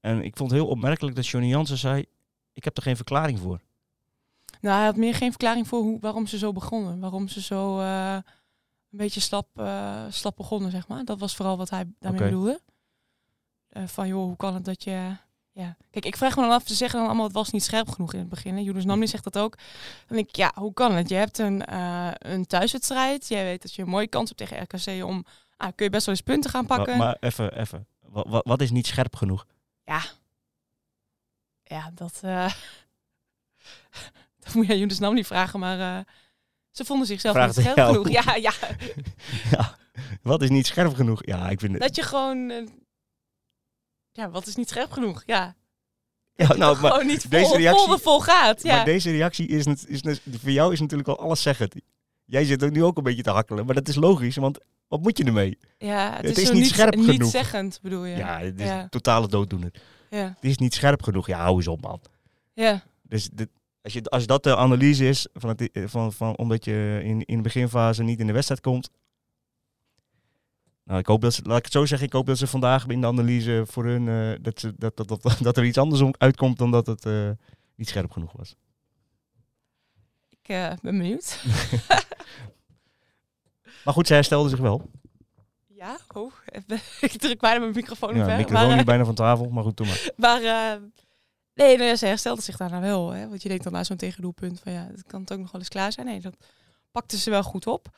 En 0.00 0.22
ik 0.22 0.36
vond 0.36 0.50
het 0.50 0.60
heel 0.60 0.68
opmerkelijk 0.68 1.16
dat 1.16 1.26
Johnny 1.26 1.50
Jansen 1.50 1.78
zei, 1.78 2.04
ik 2.52 2.64
heb 2.64 2.76
er 2.76 2.82
geen 2.82 2.96
verklaring 2.96 3.38
voor. 3.38 3.60
Nou, 4.60 4.76
hij 4.76 4.86
had 4.86 4.96
meer 4.96 5.14
geen 5.14 5.30
verklaring 5.30 5.68
voor 5.68 5.80
hoe, 5.80 6.00
waarom 6.00 6.26
ze 6.26 6.38
zo 6.38 6.52
begonnen. 6.52 7.00
Waarom 7.00 7.28
ze 7.28 7.40
zo 7.42 7.80
eh, 7.80 8.14
een 8.90 8.98
beetje 8.98 9.20
slap, 9.20 9.48
eh, 9.54 10.04
slap 10.10 10.36
begonnen, 10.36 10.70
zeg 10.70 10.88
maar. 10.88 11.04
Dat 11.04 11.18
was 11.18 11.36
vooral 11.36 11.56
wat 11.56 11.70
hij 11.70 11.84
daarmee 11.98 12.20
bedoelde. 12.20 12.60
Van, 13.86 14.08
joh, 14.08 14.24
hoe 14.24 14.36
kan 14.36 14.54
het 14.54 14.64
dat 14.64 14.84
je... 14.84 15.16
Ja. 15.52 15.76
Kijk, 15.90 16.04
ik 16.04 16.16
vraag 16.16 16.36
me 16.36 16.42
dan 16.42 16.50
af, 16.50 16.66
ze 16.66 16.74
zeggen 16.74 16.98
dan 16.98 17.08
allemaal, 17.08 17.26
het 17.26 17.34
was 17.34 17.50
niet 17.50 17.64
scherp 17.64 17.88
genoeg 17.88 18.12
in 18.12 18.18
het 18.18 18.28
begin. 18.28 18.62
Julius 18.62 18.84
Namli 18.84 19.06
zegt 19.06 19.24
dat 19.24 19.38
ook. 19.38 19.56
Dan 20.06 20.16
denk 20.16 20.28
ik, 20.28 20.36
ja, 20.36 20.52
hoe 20.54 20.72
kan 20.72 20.92
het? 20.92 21.08
Je 21.08 21.14
hebt 21.14 21.38
een, 21.38 21.74
een 22.32 22.46
thuiswedstrijd. 22.46 23.28
Jij 23.28 23.44
weet 23.44 23.62
dat 23.62 23.74
je 23.74 23.82
een 23.82 23.88
mooie 23.88 24.06
kans 24.06 24.32
hebt 24.34 24.50
tegen 24.50 24.62
RKC 24.62 25.04
om... 25.04 25.24
Ah, 25.56 25.68
kun 25.74 25.84
je 25.84 25.90
best 25.90 26.06
wel 26.06 26.14
eens 26.14 26.24
punten 26.24 26.50
gaan 26.50 26.66
pakken. 26.66 26.96
Maar, 26.96 27.06
maar 27.06 27.16
even, 27.20 27.58
even. 27.58 27.86
Wat, 28.00 28.26
wat, 28.28 28.44
wat 28.46 28.60
is 28.60 28.70
niet 28.70 28.86
scherp 28.86 29.16
genoeg? 29.16 29.46
Ja. 29.84 30.00
Ja, 31.62 31.90
dat... 31.94 32.18
eh 32.22 32.52
dat 34.44 34.54
moet 34.54 34.66
je 34.66 34.72
aan 34.72 34.78
Julius 34.78 34.98
Namli 34.98 35.24
vragen, 35.24 35.60
maar... 35.60 35.98
eh, 35.98 36.04
ze 36.70 36.84
vonden 36.84 37.06
zichzelf 37.06 37.34
Vraag 37.34 37.46
niet 37.56 37.64
scherp 37.66 37.86
genoeg. 37.88 38.08
Ja, 38.08 38.34
ja. 38.34 38.52
ja, 39.50 39.76
wat 40.22 40.42
is 40.42 40.50
niet 40.50 40.66
scherp 40.66 40.94
genoeg? 40.94 41.26
Ja, 41.26 41.48
ik 41.48 41.60
vind 41.60 41.72
het... 41.72 41.82
Dat 41.82 41.96
je 41.96 42.02
gewoon... 42.02 42.50
eh, 42.50 42.66
ja, 44.12 44.30
wat 44.30 44.46
is 44.46 44.56
niet 44.56 44.68
scherp 44.68 44.90
genoeg? 44.92 45.22
Ja. 45.26 45.54
ja, 46.34 46.54
nou, 46.54 46.80
maar, 46.80 46.90
gewoon 46.90 47.06
niet 47.06 47.20
vol, 47.20 47.30
deze 47.30 47.56
reactie- 47.56 47.86
vol 47.86 47.98
vol 47.98 48.20
gaat. 48.20 48.62
Ja. 48.62 48.74
maar 48.76 48.84
deze 48.84 49.10
reactie 49.10 49.46
is, 49.48 49.66
is, 49.66 50.02
net- 50.02 50.22
voor 50.40 50.50
jou 50.50 50.72
is 50.72 50.80
natuurlijk 50.80 51.08
al 51.08 51.18
alles 51.18 51.42
zeggend. 51.42 51.74
Jij 52.24 52.44
zit 52.44 52.62
er 52.62 52.70
nu 52.70 52.84
ook 52.84 52.96
een 52.96 53.02
beetje 53.02 53.22
te 53.22 53.30
hakkelen, 53.30 53.66
maar 53.66 53.74
dat 53.74 53.88
is 53.88 53.94
logisch, 53.94 54.36
want 54.36 54.58
wat 54.88 55.00
moet 55.02 55.18
je 55.18 55.24
ermee? 55.24 55.58
ja, 55.78 56.12
het, 56.16 56.26
het 56.26 56.38
is, 56.38 56.50
niet 56.50 56.62
niet, 56.62 56.70
scherp 56.70 56.94
niet 56.96 57.10
genoeg. 57.10 57.30
zeggend, 57.30 57.78
bedoel 57.82 58.04
je. 58.04 58.16
Ja, 58.16 58.38
het 58.38 58.60
is 58.60 58.66
Ja. 58.66 58.88
totale 58.88 59.28
dooddoener. 59.28 59.70
Ja. 60.10 60.24
Het 60.34 60.44
is 60.44 60.56
niet 60.58 60.74
scherp 60.74 61.02
genoeg. 61.02 61.26
Ja, 61.26 61.38
hou 61.40 61.56
eens 61.56 61.68
op, 61.68 61.80
man. 61.80 62.00
ja. 62.54 62.82
Dus 63.02 63.28
dit, 63.32 63.48
als, 63.82 63.92
je, 63.92 64.02
als 64.04 64.26
dat 64.26 64.42
de 64.42 64.56
analyse 64.56 65.08
is, 65.08 65.28
van 65.32 65.48
het, 65.56 65.70
van, 65.86 66.12
van, 66.12 66.36
omdat 66.36 66.64
je 66.64 67.00
in, 67.04 67.24
in 67.24 67.36
de 67.36 67.42
beginfase 67.42 68.02
niet 68.02 68.20
in 68.20 68.26
de 68.26 68.32
wedstrijd 68.32 68.60
komt. 68.60 68.90
Nou, 70.84 70.98
ik 70.98 71.06
hoop 71.06 71.20
dat 71.20 71.34
ze, 71.34 71.42
laat 71.44 71.58
ik 71.58 71.64
het 71.64 71.72
zo 71.72 71.86
zeggen, 71.86 72.06
ik 72.06 72.12
hoop 72.12 72.26
dat 72.26 72.38
ze 72.38 72.46
vandaag 72.46 72.86
in 72.86 73.00
de 73.00 73.06
analyse 73.06 73.64
voor 73.66 73.84
hun, 73.84 74.08
eh, 74.08 74.38
dat, 74.42 74.60
ze, 74.60 74.74
dat, 74.76 74.96
dat, 74.96 75.08
dat, 75.08 75.36
dat 75.42 75.56
er 75.56 75.64
iets 75.64 75.78
anders 75.78 76.00
om- 76.00 76.14
uitkomt 76.18 76.58
dan 76.58 76.70
dat 76.70 76.86
het 76.86 77.04
eh, 77.06 77.30
niet 77.74 77.88
scherp 77.88 78.10
genoeg 78.10 78.32
was. 78.32 78.56
Ik 80.30 80.48
eh, 80.48 80.72
ben 80.82 80.98
benieuwd. 80.98 81.42
Maar 83.86 83.94
goed, 83.94 84.06
ze 84.06 84.14
herstelde 84.14 84.48
zich 84.48 84.58
wel. 84.58 84.90
Ja, 85.66 85.96
oh, 86.14 86.32
ik 87.00 87.12
druk 87.18 87.40
bijna 87.40 87.58
mijn 87.60 87.72
microfoon 87.74 88.14
Ja, 88.16 88.22
op. 88.22 88.28
hè. 88.28 88.36
microfoon 88.36 88.66
maar, 88.66 88.74
nu 88.74 88.80
eh, 88.80 88.86
bijna 88.86 89.04
van 89.04 89.14
tafel, 89.14 89.48
maar 89.48 89.62
goed, 89.62 89.76
doe 89.76 89.86
maar. 89.86 90.10
maar 90.16 90.42
eh, 90.42 90.80
nee, 91.54 91.76
nee, 91.78 91.96
ze 91.96 92.06
herstelde 92.06 92.42
zich 92.42 92.56
daarna 92.56 92.80
wel. 92.80 93.10
Hè? 93.10 93.28
Want 93.28 93.42
je 93.42 93.48
denkt 93.48 93.64
dan 93.64 93.72
na 93.72 93.84
zo'n 93.84 93.96
tegendoelpunt 93.96 94.60
van 94.60 94.72
ja, 94.72 94.88
het 94.90 95.06
kan 95.06 95.20
het 95.20 95.32
ook 95.32 95.38
nog 95.38 95.50
wel 95.52 95.60
eens 95.60 95.70
klaar 95.70 95.92
zijn. 95.92 96.06
Nee, 96.06 96.20
dat 96.20 96.36
pakte 96.90 97.18
ze 97.18 97.30
wel 97.30 97.42
goed 97.42 97.66
op. 97.66 97.88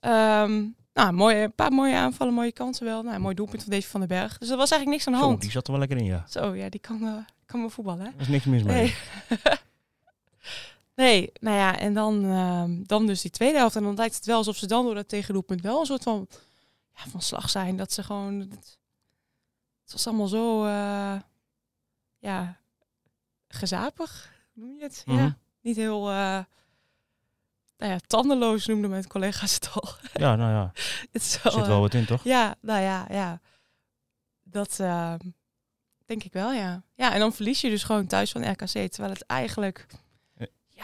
Ehm, 0.00 0.64
nou, 0.92 1.12
mooie, 1.12 1.42
een 1.42 1.54
paar 1.54 1.72
mooie 1.72 1.96
aanvallen, 1.96 2.34
mooie 2.34 2.52
kansen 2.52 2.84
wel. 2.86 3.02
Nou, 3.02 3.14
een 3.14 3.20
mooi 3.20 3.34
doelpunt 3.34 3.62
van 3.62 3.72
Davy 3.72 3.86
van 3.86 4.00
den 4.00 4.08
Berg. 4.08 4.38
Dus 4.38 4.48
er 4.50 4.56
was 4.56 4.70
eigenlijk 4.70 4.90
niks 4.90 5.06
aan 5.06 5.12
de 5.12 5.18
Zo, 5.18 5.24
hand. 5.26 5.40
die 5.40 5.50
zat 5.50 5.64
er 5.66 5.70
wel 5.70 5.80
lekker 5.80 5.98
in, 5.98 6.04
ja. 6.04 6.24
Zo, 6.28 6.54
ja, 6.54 6.68
die 6.68 6.80
kan, 6.80 7.02
eh, 7.06 7.12
kan 7.46 7.60
wel 7.60 7.70
voetballen. 7.70 8.04
Hè? 8.04 8.06
Er 8.10 8.20
is 8.20 8.28
niks 8.28 8.44
mis 8.44 8.62
mee. 8.62 8.74
Nee. 8.74 8.94
nee, 10.94 11.32
nou 11.40 11.56
ja, 11.56 11.78
en 11.78 11.94
dan, 11.94 12.24
ehm, 12.24 12.82
dan 12.82 13.06
dus 13.06 13.20
die 13.20 13.30
tweede 13.30 13.58
helft. 13.58 13.76
En 13.76 13.82
dan 13.82 13.94
lijkt 13.94 14.14
het 14.14 14.24
wel 14.26 14.36
alsof 14.36 14.56
ze 14.56 14.66
dan 14.66 14.84
door 14.84 14.94
dat 14.94 15.08
tegendoelpunt 15.08 15.60
wel 15.60 15.80
een 15.80 15.86
soort 15.86 16.02
van 16.02 16.28
ja, 16.96 17.10
van 17.10 17.22
slag 17.22 17.50
zijn. 17.50 17.76
Dat 17.76 17.92
ze 17.92 18.02
gewoon... 18.02 18.40
Het, 18.40 18.78
het 19.82 19.92
was 19.92 20.06
allemaal 20.06 20.28
zo... 20.28 20.64
eh, 20.64 21.20
ja, 22.18 22.56
gezapig, 23.48 24.32
noem 24.52 24.76
je 24.76 24.82
het? 24.82 25.02
Mhm. 25.06 25.18
Ja, 25.18 25.36
niet 25.60 25.76
heel... 25.76 26.10
eh, 26.10 26.38
nou 27.78 27.92
ja, 27.92 27.98
tandeloos 28.06 28.66
noemden 28.66 28.90
mijn 28.90 29.06
collega's 29.06 29.54
het 29.54 29.70
al. 29.72 29.88
Ja, 30.22 30.36
nou 30.36 30.52
ja, 30.52 30.72
het 31.12 31.34
er 31.34 31.40
wel, 31.42 31.52
zit 31.52 31.62
eh, 31.62 31.68
wel 31.68 31.80
wat 31.80 31.94
in, 31.94 32.06
toch? 32.06 32.24
ja, 32.24 32.54
nou 32.60 32.80
ja, 32.80 33.06
ja. 33.10 33.40
Dat 34.42 34.80
ehm, 34.80 35.18
denk 36.06 36.24
ik 36.24 36.32
wel, 36.32 36.52
ja. 36.52 36.82
Ja, 36.94 37.12
en 37.12 37.18
dan 37.18 37.32
verlies 37.32 37.60
je 37.60 37.70
dus 37.70 37.82
gewoon 37.84 38.06
thuis 38.06 38.30
van 38.30 38.50
RKC. 38.50 38.66
Terwijl 38.90 39.12
het 39.12 39.26
eigenlijk, 39.26 39.86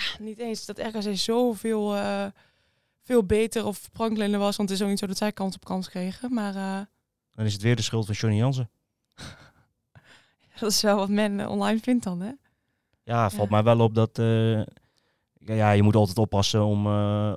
Ja. 0.00 0.16
ja, 0.19 0.25
niet 0.25 0.38
eens 0.38 0.66
dat 0.66 0.78
RKC 0.78 1.16
zoveel 1.16 1.97
eh, 1.97 2.26
veel 3.02 3.25
beter 3.25 3.66
of 3.66 3.90
pranklinder 3.92 4.40
was. 4.40 4.57
Want 4.57 4.69
het 4.69 4.78
is 4.78 4.85
ook 4.85 4.90
niet 4.90 4.99
zo 4.99 5.07
dat 5.07 5.16
zij 5.16 5.33
kans 5.33 5.54
op 5.54 5.64
kans 5.64 5.88
kregen. 5.88 6.35
Maar 6.35 6.54
eh, 6.54 6.87
Dan 7.30 7.45
is 7.47 7.52
het 7.52 7.62
weer 7.62 7.76
de 7.76 7.83
schuld 7.83 8.07
van 8.07 8.14
Johnny 8.14 8.38
Jansen. 8.38 8.71
dat 10.61 10.71
is 10.71 10.83
wel 10.83 10.97
wat 10.97 11.09
men 11.09 11.40
eh, 11.40 11.50
online 11.50 11.78
vindt 11.80 12.04
dan, 12.04 12.21
hè? 12.21 12.30
Ja, 13.02 13.30
valt 13.30 13.49
Ja. 13.50 13.54
mij 13.54 13.62
wel 13.62 13.80
op 13.80 13.95
dat... 13.95 14.11
ja, 15.38 15.71
je 15.71 15.83
moet 15.83 15.97
altijd 15.97 16.19
oppassen 16.19 16.64
om, 16.64 16.87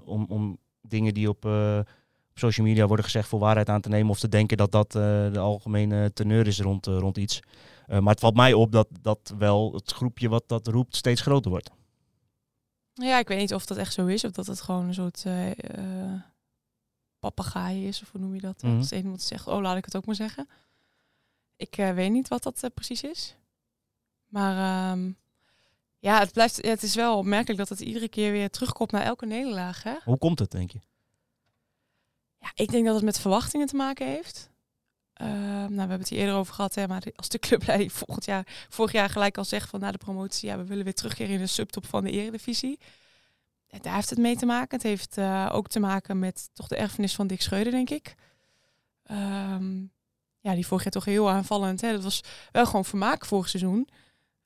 om, 0.05 0.25
om 0.29 0.57
dingen 0.81 1.13
die 1.13 1.29
op, 1.29 1.45
op 1.45 2.33
social 2.39 2.65
media 2.67 2.87
worden 2.87 3.05
gezegd 3.05 3.27
voor 3.27 3.39
waarheid 3.39 3.69
aan 3.69 3.81
te 3.81 3.89
nemen. 3.89 4.09
Of 4.09 4.19
te 4.19 4.29
denken 4.29 4.57
dat 4.57 4.71
dat 4.71 4.91
de 4.91 5.39
algemene 5.39 6.13
teneur 6.13 6.47
is 6.47 6.59
rond, 6.59 6.85
rond 6.85 7.17
iets. 7.17 7.39
Maar 7.87 8.01
het 8.13 8.19
valt 8.19 8.35
mij 8.35 8.53
op 8.53 8.71
dat, 8.71 8.87
dat 9.01 9.33
wel 9.37 9.73
het 9.73 9.91
groepje 9.91 10.29
wat 10.29 10.43
dat 10.47 10.67
roept 10.67 10.95
steeds 10.95 11.21
groter 11.21 11.51
wordt. 11.51 11.69
Ja, 12.93 13.19
ik 13.19 13.27
weet 13.27 13.39
niet 13.39 13.53
of 13.53 13.65
dat 13.65 13.77
echt 13.77 13.93
zo 13.93 14.05
is. 14.05 14.23
Of 14.23 14.31
dat 14.31 14.47
het 14.47 14.61
gewoon 14.61 14.87
een 14.87 14.93
soort 14.93 15.25
eh, 15.25 16.21
papegaai 17.19 17.87
is. 17.87 18.01
Of 18.01 18.11
hoe 18.11 18.21
noem 18.21 18.35
je 18.35 18.41
dat? 18.41 18.61
Mhm. 18.61 18.77
Als 18.77 18.91
een 18.91 18.97
iemand 18.97 19.21
zegt, 19.21 19.47
oh, 19.47 19.61
laat 19.61 19.77
ik 19.77 19.85
het 19.85 19.95
ook 19.95 20.05
maar 20.05 20.15
zeggen. 20.15 20.49
Ik 21.55 21.77
eh, 21.77 21.93
weet 21.93 22.11
niet 22.11 22.27
wat 22.27 22.43
dat 22.43 22.73
precies 22.73 23.03
is. 23.03 23.35
Maar 24.27 24.91
ehm, 24.91 25.11
ja, 25.99 26.19
het, 26.19 26.31
blijft, 26.31 26.61
het 26.61 26.83
is 26.83 26.95
wel 26.95 27.17
opmerkelijk 27.17 27.59
dat 27.59 27.69
het 27.69 27.79
iedere 27.79 28.07
keer 28.07 28.31
weer 28.31 28.49
terugkomt 28.49 28.91
naar 28.91 29.03
elke 29.03 29.25
nederlaag. 29.25 29.83
Hè? 29.83 29.95
Hoe 30.03 30.17
komt 30.17 30.39
het, 30.39 30.51
denk 30.51 30.71
je? 30.71 30.79
Ja, 32.39 32.51
ik 32.55 32.71
denk 32.71 32.85
dat 32.85 32.95
het 32.95 33.03
met 33.03 33.19
verwachtingen 33.19 33.67
te 33.67 33.75
maken 33.75 34.07
heeft. 34.07 34.49
Ehm, 35.13 35.29
nou, 35.57 35.69
we 35.69 35.79
hebben 35.79 35.99
het 35.99 36.09
hier 36.09 36.19
eerder 36.19 36.35
over 36.35 36.53
gehad, 36.53 36.75
hè, 36.75 36.87
maar 36.87 37.03
als 37.15 37.29
de 37.29 37.39
clubleiding 37.39 37.91
volgend 38.03 38.25
jaar, 38.25 38.47
vorig 38.69 38.91
jaar 38.91 39.09
gelijk 39.09 39.37
al 39.37 39.45
zegt 39.45 39.69
van 39.69 39.79
na 39.79 39.91
de 39.91 39.97
promotie, 39.97 40.49
ja, 40.49 40.57
we 40.57 40.65
willen 40.65 40.83
weer 40.83 40.93
terugkeren 40.93 41.33
in 41.33 41.39
de 41.39 41.47
subtop 41.47 41.85
van 41.85 42.03
de 42.03 42.11
eredivisie. 42.11 42.79
Ja, 43.67 43.79
daar 43.79 43.95
heeft 43.95 44.09
het 44.09 44.19
mee 44.19 44.35
te 44.35 44.45
maken. 44.45 44.77
Het 44.77 44.87
heeft 44.87 45.17
eh, 45.17 45.49
ook 45.51 45.67
te 45.67 45.79
maken 45.79 46.19
met 46.19 46.49
toch 46.53 46.67
de 46.67 46.75
erfenis 46.75 47.15
van 47.15 47.27
Dick 47.27 47.41
Schreuder, 47.41 47.71
denk 47.71 47.89
ik. 47.89 48.15
Ehm, 49.03 49.81
ja, 50.39 50.53
die 50.53 50.67
vorig 50.67 50.83
jaar 50.83 50.93
toch 50.93 51.05
heel 51.05 51.29
aanvallend. 51.29 51.81
Hè. 51.81 51.91
Dat 51.91 52.03
was 52.03 52.21
wel 52.51 52.65
gewoon 52.65 52.85
vermaak 52.85 53.25
vorig 53.25 53.49
seizoen. 53.49 53.89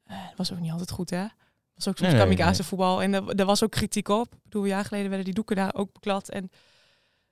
Eh, 0.04 0.24
dat 0.28 0.38
was 0.38 0.52
ook 0.52 0.60
niet 0.60 0.72
altijd 0.72 0.92
goed, 0.92 1.10
hè. 1.10 1.22
Dat 1.22 1.86
was 1.86 1.88
ook 1.88 1.98
soms 1.98 2.12
Nee, 2.12 2.20
kamikaze 2.20 2.60
nee. 2.60 2.68
voetbal. 2.68 3.02
En 3.02 3.14
er, 3.14 3.36
er 3.36 3.46
was 3.46 3.64
ook 3.64 3.72
kritiek 3.72 4.08
op. 4.08 4.34
Ik 4.34 4.44
bedoel, 4.44 4.62
een 4.62 4.68
jaar 4.68 4.86
geleden 4.86 5.08
werden 5.08 5.26
die 5.26 5.36
doeken 5.36 5.56
daar 5.56 5.74
ook 5.74 5.94
beklad. 5.94 6.30
En 6.30 6.52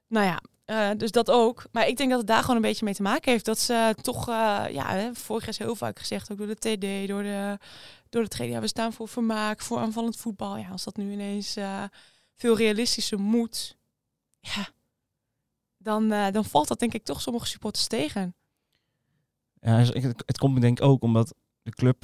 nou 0.07 0.25
ja, 0.25 0.41
eh, 0.65 0.89
dus 0.97 1.11
dat 1.11 1.31
ook. 1.31 1.63
Maar 1.71 1.87
ik 1.87 1.97
denk 1.97 2.09
dat 2.09 2.19
het 2.19 2.27
daar 2.27 2.41
gewoon 2.41 2.55
een 2.55 2.61
beetje 2.61 2.85
mee 2.85 2.93
te 2.93 3.01
maken 3.01 3.31
heeft. 3.31 3.45
Dat 3.45 3.59
ze 3.59 3.95
toch, 4.01 4.29
eh, 4.29 4.65
ja, 4.71 5.13
vorig 5.13 5.41
jaar 5.41 5.49
is 5.49 5.57
heel 5.57 5.75
vaak 5.75 5.99
gezegd, 5.99 6.31
ook 6.31 6.37
door 6.37 6.47
de 6.47 6.55
TD, 6.55 7.07
door 7.07 7.23
de, 7.23 7.57
door 8.09 8.21
de 8.23 8.27
trainer, 8.29 8.55
ja, 8.55 8.61
we 8.61 8.67
staan 8.67 8.93
voor 8.93 9.07
vermaak, 9.07 9.61
voor 9.61 9.77
aanvallend 9.79 10.17
voetbal. 10.17 10.57
Ja, 10.57 10.69
als 10.69 10.83
dat 10.83 10.97
nu 10.97 11.11
ineens 11.11 11.55
eh, 11.55 11.83
veel 12.35 12.57
realistischer 12.57 13.19
moet, 13.19 13.77
ja, 14.39 14.67
dan, 15.77 16.09
dan 16.09 16.45
valt 16.45 16.67
dat 16.67 16.79
denk 16.79 16.93
ik 16.93 17.03
toch 17.03 17.21
sommige 17.21 17.45
supporters 17.45 17.87
tegen. 17.87 18.35
Ja, 19.59 19.75
het, 19.77 19.93
het- 20.25 20.37
komt 20.37 20.61
denk 20.61 20.79
ik 20.79 20.85
ook 20.85 21.01
omdat 21.01 21.33
de 21.61 21.71
club 21.71 22.03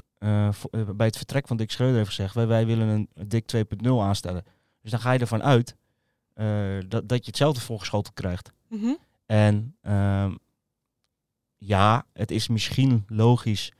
bij 0.95 1.07
het 1.07 1.17
vertrek 1.17 1.47
van 1.47 1.57
Dick 1.57 1.71
Schreuder 1.71 1.97
heeft 1.97 2.09
gezegd... 2.09 2.33
wij, 2.35 2.47
wij 2.47 2.65
willen 2.65 2.87
een 2.87 3.27
Dick 3.27 3.55
2.0 3.55 3.89
aanstellen. 3.99 4.43
Dus 4.81 4.91
dan 4.91 4.99
ga 4.99 5.11
je 5.11 5.19
ervan 5.19 5.43
uit 5.43 5.75
dat, 6.87 7.09
dat 7.09 7.19
je 7.19 7.25
hetzelfde 7.25 7.61
voorgeschoteld 7.61 8.13
krijgt. 8.13 8.51
Mhm. 8.67 8.93
En 9.25 9.75
ehm, 9.81 10.35
ja, 11.57 12.05
het 12.13 12.31
is 12.31 12.47
misschien 12.47 13.03
logisch 13.07 13.71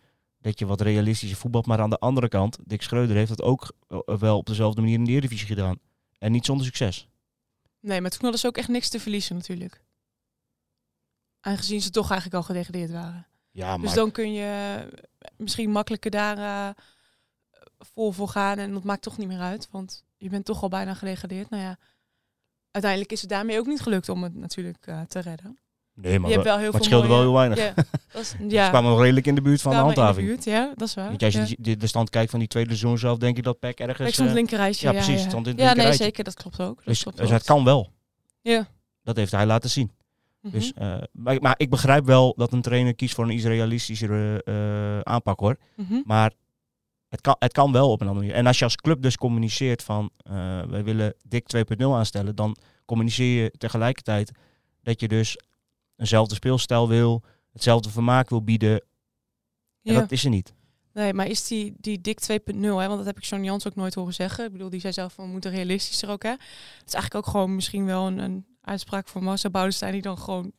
dat 0.42 0.60
je 0.60 0.66
wat 0.66 0.82
realistischer 0.82 1.38
voetbalt. 1.38 1.66
Maar 1.66 1.80
aan 1.80 1.90
de 1.90 2.00
andere 2.00 2.28
kant, 2.28 2.58
Dick 2.66 2.82
Schreuder 2.82 3.16
heeft 3.16 3.30
het 3.30 3.42
ook 3.42 3.74
eh, 3.88 4.00
wel 4.18 4.38
op 4.38 4.46
dezelfde 4.46 4.82
manier 4.82 4.98
in 4.98 5.04
de 5.04 5.12
Eredivisie 5.12 5.48
gedaan. 5.48 5.80
En 6.18 6.32
niet 6.32 6.46
zonder 6.46 6.66
succes. 6.66 7.08
Nee, 7.80 8.02
maar 8.02 8.10
toen 8.10 8.22
hadden 8.22 8.40
ze 8.40 8.48
ook 8.48 8.58
echt 8.58 8.68
niks 8.68 8.90
te 8.90 9.00
verliezen 9.00 9.36
natuurlijk. 9.36 9.84
Aangezien 11.40 11.82
ze 11.82 11.90
toch 11.90 12.12
eigenlijk 12.12 12.42
al 12.42 12.48
gedegradeerd 12.48 12.92
waren. 12.92 13.28
Ja, 13.52 13.78
Dus 13.78 13.94
dan 13.94 14.12
kun 14.12 14.34
je 14.34 14.88
misschien 15.38 15.72
makkelijker 15.72 16.12
daar 16.12 16.38
eh, 16.38 16.84
vol 17.80 18.12
voor 18.12 18.28
gaan. 18.28 18.58
En 18.58 18.74
dat 18.74 18.84
maakt 18.84 19.02
toch 19.02 19.18
niet 19.18 19.28
meer 19.28 19.40
uit. 19.40 19.68
Want 19.72 20.04
je 20.18 20.30
bent 20.30 20.46
toch 20.46 20.62
al 20.62 20.70
bijna 20.70 20.94
gedegradeerd. 20.94 21.50
Nou 21.50 21.64
ja, 21.64 21.78
uiteindelijk 22.72 23.12
is 23.12 23.22
het 23.22 23.30
daarmee 23.30 23.60
ook 23.60 23.66
niet 23.68 23.82
gelukt 23.82 24.10
om 24.10 24.24
het 24.24 24.36
natuurlijk 24.36 24.78
eh, 24.88 25.02
te 25.02 25.20
redden. 25.20 25.60
nee, 25.94 26.20
maar, 26.20 26.30
je 26.30 26.36
hebt 26.36 26.48
wel- 26.48 26.58
heel 26.58 26.66
maar 26.72 26.76
het 26.76 26.84
scheelde 26.84 27.08
wel 27.08 27.20
heel 27.20 27.34
weinig. 27.34 27.58
Ja, 27.58 27.74
dat 28.14 28.22
is, 28.22 28.30
Ze 28.30 28.50
ja 28.50 28.70
kwamen 28.70 28.98
redelijk 28.98 29.26
in 29.28 29.36
de 29.36 29.42
buurt 29.42 29.62
van 29.62 29.72
de 29.72 29.78
kwamen 29.78 29.96
in 29.96 30.00
handhaving. 30.02 30.28
buurt, 30.30 30.44
ja, 30.44 30.72
dat 30.76 30.88
is 30.88 30.94
waar. 30.94 31.08
Want 31.08 31.24
als 31.24 31.34
je 31.34 31.40
ja. 31.40 31.56
de, 31.58 31.78
de 31.78 31.88
stand 31.88 32.10
kijkt 32.10 32.30
van 32.32 32.40
die 32.40 32.48
tweede 32.48 32.70
seizoen 32.70 32.98
zelf, 32.98 33.18
denk 33.18 33.36
je 33.36 33.42
dat 33.42 33.60
PEC 33.60 33.80
ergens... 33.80 34.08
Ik 34.08 34.14
stond 34.14 34.30
eh, 34.30 34.36
het 34.36 34.44
linkerrijtje. 34.44 34.88
ja, 34.88 34.94
Ja, 34.94 35.04
precies, 35.06 35.24
stond 35.24 35.48
in 35.48 35.52
het 35.52 35.62
ja 35.62 35.74
nee, 35.74 35.94
zeker. 35.94 36.24
Dat 36.24 36.34
klopt 36.34 36.60
ook. 36.60 36.76
Dat 36.76 36.86
dus 36.86 37.02
klopt 37.02 37.18
dus 37.18 37.30
het 37.30 37.44
kan 37.44 37.64
wel. 37.64 37.92
Ja. 38.42 38.68
Dat 39.04 39.16
heeft 39.16 39.32
hij 39.32 39.46
laten 39.46 39.70
zien. 39.70 39.92
Mhm. 40.42 40.54
Dus, 40.54 40.74
eh, 40.74 40.98
maar, 41.12 41.42
maar 41.42 41.54
ik 41.58 41.70
begrijp 41.70 42.06
wel 42.06 42.34
dat 42.38 42.54
een 42.54 42.62
trainer 42.62 42.96
kiest 42.96 43.16
voor 43.16 43.24
een 43.24 43.32
iets 43.34 43.44
realistischere 43.46 44.42
aanpak 45.04 45.40
hoor. 45.40 45.58
Mhm. 45.76 46.02
Maar 46.06 46.32
het 47.12 47.22
kan, 47.22 47.36
het 47.40 47.52
kan 47.52 47.72
wel 47.72 47.92
op 47.92 48.02
een 48.02 48.08
andere 48.08 48.26
manier. 48.26 48.40
En 48.42 48.48
als 48.48 48.58
je 48.60 48.64
als 48.64 48.76
club 48.76 49.02
dus 49.02 49.18
communiceert 49.18 49.84
van 49.84 50.10
eh 50.24 50.62
wij 50.64 50.84
willen 50.84 51.14
Dick 51.28 51.46
2.0 51.78 51.86
aanstellen, 51.86 52.36
dan 52.36 52.56
communiceer 52.86 53.44
je 53.44 53.52
tegelijkertijd 53.58 54.32
dat 54.84 55.00
je 55.00 55.08
dus 55.08 55.38
eenzelfde 55.98 56.36
speelstijl 56.36 56.88
wil, 56.88 57.24
hetzelfde 57.52 57.90
vermaak 57.90 58.30
wil 58.30 58.44
bieden. 58.44 58.72
En 59.84 59.94
Ja. 59.94 60.00
dat 60.00 60.12
is 60.12 60.24
er 60.24 60.30
niet. 60.30 60.54
Nee, 60.94 61.14
maar 61.14 61.28
is 61.28 61.48
die, 61.48 61.74
die 61.78 62.02
dik 62.02 62.20
2.0, 62.32 62.60
hè, 62.62 62.88
want 62.88 62.98
dat 62.98 63.06
heb 63.06 63.18
ik 63.18 63.24
John 63.24 63.44
Jans 63.44 63.68
ook 63.68 63.76
nooit 63.76 63.94
horen 63.94 64.14
zeggen. 64.14 64.46
Ik 64.46 64.52
bedoel, 64.52 64.70
die 64.70 64.80
zei 64.80 64.94
zelf 64.94 65.14
van 65.14 65.26
we 65.26 65.32
moeten 65.32 65.52
realistischer 65.52 66.10
ook. 66.10 66.24
Hè. 66.24 66.30
Het 66.30 66.88
is 66.88 66.94
eigenlijk 66.94 67.16
ook 67.16 67.32
gewoon 67.32 67.56
misschien 67.56 67.86
wel 67.86 68.08
een, 68.08 68.18
een 68.18 68.46
uitspraak 68.62 69.08
van 69.08 69.24
Marcel 69.24 69.50
Boudestein 69.52 69.92
die 69.92 70.02
dan 70.02 70.18
gewoon 70.18 70.52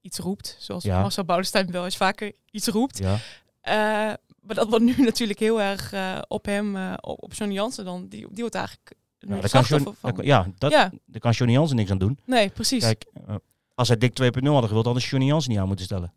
iets 0.00 0.18
roept. 0.18 0.56
Zoals 0.58 0.84
Ja. 0.84 1.00
Marcel 1.00 1.24
Boudestein 1.24 1.70
wel 1.70 1.84
eens 1.84 1.96
vaker 1.96 2.32
iets 2.50 2.66
roept. 2.68 2.98
Ja. 2.98 3.18
Eh, 3.60 4.14
maar 4.42 4.54
dat 4.54 4.68
wordt 4.68 4.84
nu 4.84 4.94
natuurlijk 5.04 5.38
heel 5.38 5.60
erg 5.60 5.92
eh, 5.92 6.18
op 6.28 6.44
hem, 6.44 6.76
eh, 6.76 6.92
op, 7.00 7.22
op 7.22 7.34
John 7.34 7.50
Jansen 7.52 7.84
dan. 7.84 8.08
Die, 8.08 8.26
die 8.30 8.40
wordt 8.40 8.54
eigenlijk 8.54 8.92
Ja, 9.18 9.34
het 9.34 9.52
daar 9.52 9.66
kan, 9.68 9.78
John, 9.78 9.96
van. 10.00 10.24
ja, 10.24 10.46
dat, 10.58 10.70
Ja. 10.72 10.90
daar 11.06 11.20
kan 11.20 11.32
Johnny 11.32 11.54
Jansen 11.56 11.76
niks 11.76 11.90
aan 11.90 11.98
doen. 11.98 12.18
Nee, 12.24 12.48
precies. 12.48 12.82
Kijk, 12.84 13.04
eh, 13.26 13.34
als 13.74 13.88
hij 13.88 13.96
Dick 13.96 14.14
2.0 14.14 14.52
hadden 14.52 14.68
gewild, 14.68 14.84
hadden 14.84 15.02
ze 15.02 15.08
Johnny 15.08 15.28
Jansen 15.28 15.50
niet 15.50 15.60
aan 15.60 15.66
moeten 15.66 15.84
stellen. 15.84 16.12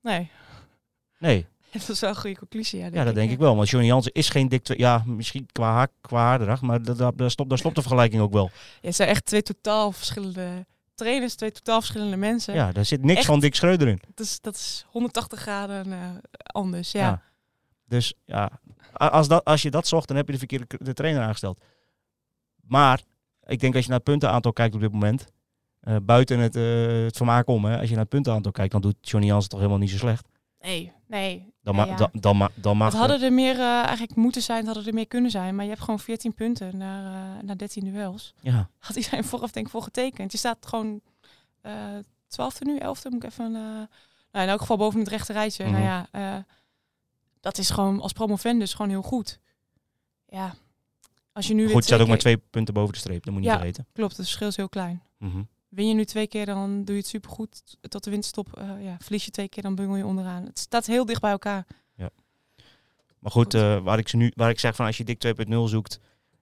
Nee, 0.00 0.30
Nee, 1.18 1.46
dat 1.72 1.88
is 1.88 2.00
wel 2.00 2.10
een 2.10 2.16
goede 2.16 2.36
conclusie. 2.38 2.78
Ja, 2.78 2.88
ja, 2.92 3.04
dat 3.04 3.14
denk 3.14 3.30
ik 3.30 3.38
wel. 3.38 3.56
Want 3.56 3.68
Johnny 3.68 3.88
Jansen 3.88 4.12
is 4.12 4.28
geen 4.28 4.48
Dick 4.48 4.62
2... 4.62 4.78
Ja, 4.78 5.02
misschien 5.06 5.46
qua, 5.52 5.72
haar, 5.72 5.88
qua 6.00 6.58
maar 6.60 6.82
dat, 6.82 6.98
dat, 6.98 7.18
daar, 7.18 7.30
stopt, 7.30 7.48
daar 7.48 7.58
stopt 7.58 7.74
de 7.74 7.80
vergelijking 7.82 8.22
ook 8.22 8.32
wel. 8.32 8.50
Ja, 8.80 8.86
het 8.86 8.96
zijn 8.96 9.08
echt 9.08 9.24
twee 9.24 9.42
totaal 9.42 9.92
verschillende 9.92 10.66
trainers, 10.94 11.34
twee 11.34 11.52
totaal 11.52 11.80
verschillende 11.80 12.16
mensen. 12.16 12.54
Ja, 12.54 12.72
daar 12.72 12.84
zit 12.84 13.02
niks 13.02 13.18
Echt? 13.18 13.26
van 13.26 13.40
Dick 13.40 13.54
Schreuder 13.54 13.88
in. 13.88 14.00
Dat, 14.14 14.26
is, 14.26 14.40
dat 14.40 14.54
is 14.54 14.86
180 14.88 15.40
graden 15.40 16.20
anders. 16.42 16.92
Ja. 16.92 17.22
Ja. 17.92 17.98
Dus 17.98 18.14
ja, 18.24 18.50
als, 18.92 19.28
dat, 19.28 19.44
als 19.44 19.62
je 19.62 19.70
dat 19.70 19.86
zocht, 19.86 20.08
dan 20.08 20.16
heb 20.16 20.26
je 20.26 20.32
de 20.32 20.38
verkeerde 20.38 20.66
de 20.78 20.92
trainer 20.92 21.22
aangesteld. 21.22 21.60
Maar 22.60 23.02
ik 23.46 23.60
denk 23.60 23.74
als 23.74 23.82
je 23.84 23.88
naar 23.90 23.98
het 23.98 24.08
puntenaantal 24.08 24.52
kijkt 24.52 24.74
op 24.74 24.80
dit 24.80 24.92
moment, 24.92 25.26
eh, 25.80 25.96
buiten 26.02 26.38
het, 26.38 26.56
eh, 26.56 26.86
het 27.04 27.16
vermaak 27.16 27.46
om, 27.48 27.64
hè, 27.64 27.74
als 27.78 27.84
je 27.88 27.90
naar 27.94 28.00
het 28.04 28.08
puntenaantal 28.12 28.52
kijkt, 28.52 28.72
dan 28.72 28.80
doet 28.80 28.96
Johnny 29.00 29.28
Jansen 29.28 29.50
toch 29.50 29.58
helemaal 29.58 29.80
niet 29.80 29.90
zo 29.90 29.96
slecht. 29.96 30.28
Nee, 30.60 30.92
nee. 31.06 31.52
Dan, 31.62 31.76
Nee, 31.76 31.84
ma- 31.84 31.90
ja. 31.90 31.96
dan, 31.96 32.08
dan, 32.12 32.36
ma- 32.36 32.50
dan 32.54 32.76
mag 32.76 32.88
Het 32.90 32.98
hadden 33.00 33.22
er 33.22 33.32
meer 33.32 33.54
eh, 33.58 33.82
eigenlijk 33.82 34.14
moeten 34.14 34.42
zijn, 34.42 34.58
het 34.58 34.66
hadden 34.66 34.86
er 34.86 34.94
meer 34.94 35.06
kunnen 35.06 35.30
zijn. 35.30 35.54
Maar 35.54 35.64
je 35.64 35.70
hebt 35.70 35.82
gewoon 35.82 36.00
14 36.00 36.34
punten 36.34 36.76
naar, 36.76 37.44
naar 37.44 37.56
13 37.56 37.84
duels. 37.92 38.34
ja, 38.40 38.68
Had 38.78 38.96
iedereen 38.96 39.24
vooraf 39.24 39.50
denk 39.50 39.66
ik 39.66 39.72
voor 39.72 39.82
getekend. 39.82 40.32
Je 40.32 40.38
staat 40.38 40.66
gewoon 40.66 41.00
eh 41.60 41.72
12e 42.28 42.58
nu, 42.66 42.78
11e 42.78 43.08
moet 43.10 43.14
ik 43.14 43.24
even... 43.24 43.52
nou, 43.52 43.86
in 44.32 44.48
elk 44.48 44.60
geval 44.60 44.76
boven 44.76 44.98
het 45.00 45.08
rechte 45.08 45.32
rijtje. 45.32 45.64
Mhm. 45.64 45.72
Nou 45.72 45.84
ja, 45.84 46.06
eh, 46.10 46.42
dat 47.42 47.58
is 47.58 47.70
gewoon 47.70 48.00
als 48.00 48.12
promovendus 48.12 48.74
gewoon 48.74 48.90
heel 48.90 49.02
goed. 49.02 49.38
Ja, 50.26 50.54
als 51.32 51.46
je 51.46 51.54
nu 51.54 51.62
goed, 51.62 51.70
staat 51.72 51.84
twee 51.86 52.00
ook 52.00 52.08
maar 52.08 52.18
twee 52.18 52.36
punten 52.36 52.74
boven 52.74 52.92
de 52.92 52.98
streep, 52.98 53.24
dat 53.24 53.34
moet 53.34 53.42
je 53.42 53.48
niet 53.48 53.58
Ja. 53.58 53.64
vergeten. 53.64 53.86
Klopt, 53.92 54.16
het 54.16 54.26
verschil 54.26 54.48
is 54.48 54.56
heel 54.56 54.68
klein. 54.68 55.02
Mhm. 55.18 55.42
Win 55.68 55.88
je 55.88 55.94
nu 55.94 56.04
twee 56.04 56.26
keer, 56.26 56.46
dan 56.46 56.84
doe 56.84 56.94
je 56.94 57.00
het 57.00 57.10
supergoed. 57.10 57.62
Tot 57.80 58.04
de 58.04 58.10
winststop, 58.10 58.56
eh 58.58 58.84
ja, 58.84 58.96
verlies 59.00 59.24
je 59.24 59.30
twee 59.30 59.48
keer, 59.48 59.62
dan 59.62 59.74
bungel 59.74 59.96
je 59.96 60.06
onderaan. 60.06 60.44
Het 60.44 60.58
staat 60.58 60.86
heel 60.86 61.04
dicht 61.04 61.20
bij 61.20 61.30
elkaar. 61.30 61.66
Maar 63.18 63.30
goed, 63.32 63.42
Goed. 63.44 63.54
eh, 63.54 63.78
waar, 63.82 63.98
ik 63.98 64.08
ze 64.08 64.16
nu, 64.16 64.32
waar 64.36 64.50
ik 64.50 64.58
zeg 64.58 64.74
van 64.76 64.86
als 64.86 64.96
je 64.96 65.04
Dick 65.04 65.18
2.0 65.18 65.68
zoekt, 65.68 65.98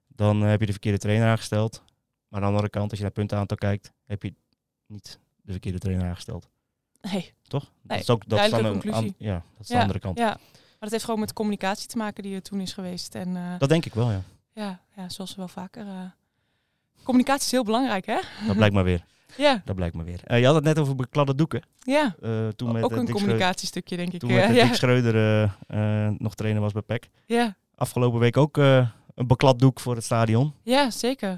dan 0.08 0.42
eh, 0.42 0.48
heb 0.48 0.60
je 0.60 0.66
de 0.66 0.72
verkeerde 0.72 0.98
trainer 0.98 1.28
aangesteld. 1.28 1.82
Maar 2.28 2.40
aan 2.40 2.40
de 2.40 2.46
andere 2.46 2.68
kant, 2.70 2.88
als 2.90 2.98
je 2.98 3.04
naar 3.04 3.12
puntenaantal 3.14 3.56
kijkt, 3.56 3.92
heb 4.06 4.22
je 4.22 4.34
niet 4.86 5.18
de 5.42 5.52
verkeerde 5.52 5.78
trainer 5.78 6.06
aangesteld. 6.08 6.48
Nee, 7.00 7.32
Toch? 7.42 7.64
dat 7.64 7.72
Nee, 7.82 7.98
is 7.98 8.10
ook 8.10 8.28
dat 8.28 8.40
is 8.40 8.50
dan 8.50 8.92
aan- 8.94 9.14
ja, 9.18 9.32
dat 9.34 9.60
is 9.60 9.66
de 9.66 9.74
Ja, 9.74 9.80
andere 9.80 9.98
kant. 9.98 10.18
ja. 10.18 10.38
Maar 10.80 10.88
dat 10.88 10.90
heeft 10.90 11.04
gewoon 11.04 11.20
met 11.20 11.32
communicatie 11.32 11.88
te 11.88 11.96
maken 11.96 12.22
die 12.22 12.34
er 12.34 12.42
toen 12.42 12.60
is 12.60 12.72
geweest. 12.72 13.14
En 13.14 13.36
eh, 13.36 13.58
Dat 13.58 13.68
denk 13.68 13.84
ik 13.86 13.94
wel, 13.94 14.10
ja. 14.10 14.22
ja, 14.52 14.80
ja, 14.96 15.08
zoals 15.08 15.34
wel 15.34 15.48
vaker. 15.48 15.86
eh, 15.86 15.94
communicatie 17.02 17.44
is 17.44 17.50
heel 17.50 17.64
belangrijk, 17.64 18.06
hè? 18.06 18.18
Dat 18.46 18.56
blijkt 18.56 18.74
maar 18.74 18.84
weer. 18.84 19.04
Ja, 19.36 19.62
Dat 19.64 19.76
blijkt 19.76 19.94
maar 19.94 20.04
weer. 20.04 20.20
Eh, 20.24 20.38
je 20.38 20.46
had 20.46 20.54
het 20.54 20.64
net 20.64 20.78
over 20.78 20.96
bekladde 20.96 21.34
doeken. 21.34 21.62
ja. 21.78 22.14
Toen 22.56 22.72
met, 22.72 22.82
ook 22.82 22.92
een 22.92 23.10
communicatiestukje, 23.10 23.96
denk 23.96 24.12
ik. 24.12 24.20
Toen 24.20 24.32
met 24.32 24.54
ja. 24.54 24.64
Dick 24.64 24.74
Schreuder 24.74 25.50
nog 26.18 26.34
trainer 26.34 26.62
was 26.62 26.72
bij 26.72 26.82
PEC. 26.82 27.08
ja. 27.26 27.56
Afgelopen 27.74 28.20
week 28.20 28.36
ook 28.36 28.56
een 28.56 29.26
beklad 29.26 29.58
doek 29.58 29.80
voor 29.80 29.94
het 29.94 30.04
stadion. 30.04 30.54
ja, 30.62 30.90
zeker. 30.90 31.28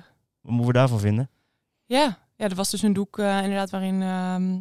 Wat 0.41 0.51
moeten 0.53 0.67
we 0.67 0.79
daarvan 0.79 1.01
vinden? 1.01 1.31
Ja, 1.87 2.19
ja 2.37 2.49
er 2.49 2.55
was 2.55 2.71
dus 2.71 2.83
een 2.83 2.93
doek 2.93 3.19
inderdaad 3.19 3.71
waarin 3.71 4.03
ehm, 4.03 4.61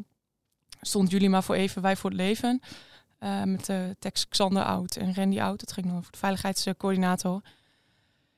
stond 0.82 1.12
jullie 1.12 1.30
maar 1.30 1.44
voor 1.44 1.56
even, 1.56 1.82
wij 1.82 1.96
voor 1.96 2.10
het 2.10 2.20
leven. 2.20 2.62
Eh, 3.22 3.44
met 3.44 3.66
de 3.66 3.96
tekst 4.00 4.28
Xander 4.28 4.64
Oud 4.64 4.96
en 4.96 5.14
Randy 5.16 5.42
Oud. 5.42 5.60
Dat 5.60 5.72
ging 5.72 5.86
dan 5.88 5.98
over 5.98 6.12
de 6.12 6.18
veiligheidscoördinator. 6.18 7.42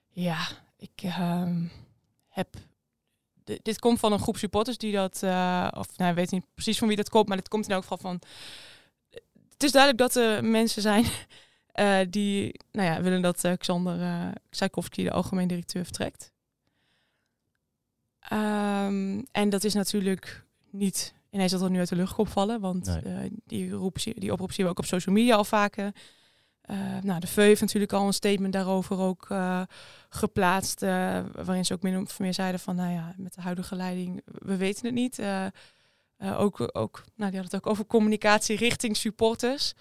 Ja, 0.10 0.48
ik 0.78 0.91
ehm, 1.02 1.65
heb... 2.28 2.56
di- 3.43 3.60
dit 3.62 3.80
komt 3.80 4.00
van 4.00 4.12
een 4.12 4.19
groep 4.19 4.38
supporters 4.38 4.78
die 4.78 4.93
dat... 4.93 5.24
eh, 5.24 5.67
of 5.78 5.98
nou, 5.98 6.10
ik 6.10 6.15
weet 6.15 6.32
niet 6.32 6.46
precies 6.54 6.78
van 6.78 6.88
wie 6.88 6.98
dat 6.98 7.10
komt, 7.10 7.28
maar 7.28 7.38
dit 7.38 7.48
komt 7.48 7.65
in 7.65 7.72
elk 7.72 7.82
geval 7.82 7.98
van... 7.98 8.22
Het 9.50 9.63
is 9.63 9.72
duidelijk 9.72 10.02
dat 10.02 10.15
er 10.24 10.43
mensen 10.46 10.82
zijn 10.82 11.06
eh, 11.72 12.00
die 12.10 12.60
nou 12.72 12.88
ja, 12.88 13.02
willen 13.02 13.22
dat 13.22 13.48
Xander 13.58 14.34
Tchaikovsky, 14.50 15.04
de 15.04 15.12
algemeen 15.12 15.48
directeur, 15.48 15.84
vertrekt. 15.84 16.32
Ehm, 18.19 19.22
en 19.32 19.50
dat 19.50 19.63
is 19.63 19.74
natuurlijk 19.74 20.46
niet 20.69 21.13
ineens 21.34 21.52
dat 21.52 21.62
er 21.62 21.69
nu 21.69 21.80
uit 21.80 21.89
de 21.89 21.96
lucht 21.96 22.13
komt 22.13 22.30
vallen. 22.30 22.60
Want 22.60 22.86
Nee. 22.86 23.02
eh, 23.02 23.32
die, 23.46 23.72
roep, 23.72 23.98
die 24.04 24.32
oproep 24.32 24.52
zien 24.52 24.65
we 24.65 24.72
ook 24.72 24.80
op 24.80 24.86
social 24.86 25.15
media 25.15 25.36
al 25.36 25.43
vaker. 25.43 25.91
Eh, 26.62 26.78
nou, 27.02 27.19
de 27.19 27.28
VEU 27.28 27.46
heeft 27.48 27.62
natuurlijk 27.62 27.93
al 27.93 28.08
een 28.08 28.13
statement 28.13 28.54
daarover 28.54 29.00
ook 29.00 29.26
eh, 29.30 29.62
geplaatst. 30.10 30.82
waarin 30.82 31.65
ze 31.65 31.74
ook 31.74 31.82
min 31.82 32.02
of 32.02 32.19
meer 32.19 32.34
zeiden 32.34 32.60
van, 32.60 32.76
nou 32.76 32.91
ja, 32.93 33.13
met 33.17 33.34
de 33.34 33.41
huidige 33.41 33.76
leiding, 33.76 34.22
we 34.26 34.58
weten 34.58 34.86
het 34.86 34.93
niet. 34.93 35.22
Ook, 36.38 36.69
ook, 36.78 36.96
nou, 37.15 37.32
die 37.32 37.39
hadden 37.39 37.43
het 37.43 37.56
ook 37.56 37.67
over 37.67 37.86
communicatie 37.86 38.58
richting 38.58 38.98
supporters. 38.98 39.74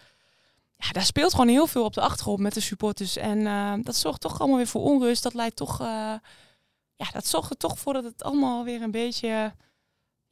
Ja, 0.77 0.91
daar 0.93 1.05
speelt 1.05 1.31
gewoon 1.31 1.49
heel 1.49 1.67
veel 1.67 1.85
op 1.85 1.95
de 1.95 2.01
achtergrond 2.01 2.39
met 2.41 2.55
de 2.55 2.61
supporters. 2.61 3.17
En 3.17 3.83
dat 3.83 3.97
zorgt 3.97 4.21
toch 4.21 4.39
allemaal 4.41 4.57
weer 4.57 4.67
voor 4.67 4.83
onrust. 4.83 5.23
Dat 5.23 5.35
leidt 5.35 5.57
toch, 5.57 5.79
ja, 5.79 7.11
dat 7.13 7.27
zorgt 7.27 7.51
er 7.51 7.57
toch 7.57 7.79
voor 7.79 7.93
dat 7.93 8.05
het 8.05 8.23
allemaal 8.23 8.65
weer 8.65 8.83
een 8.83 8.91
beetje, 8.91 9.55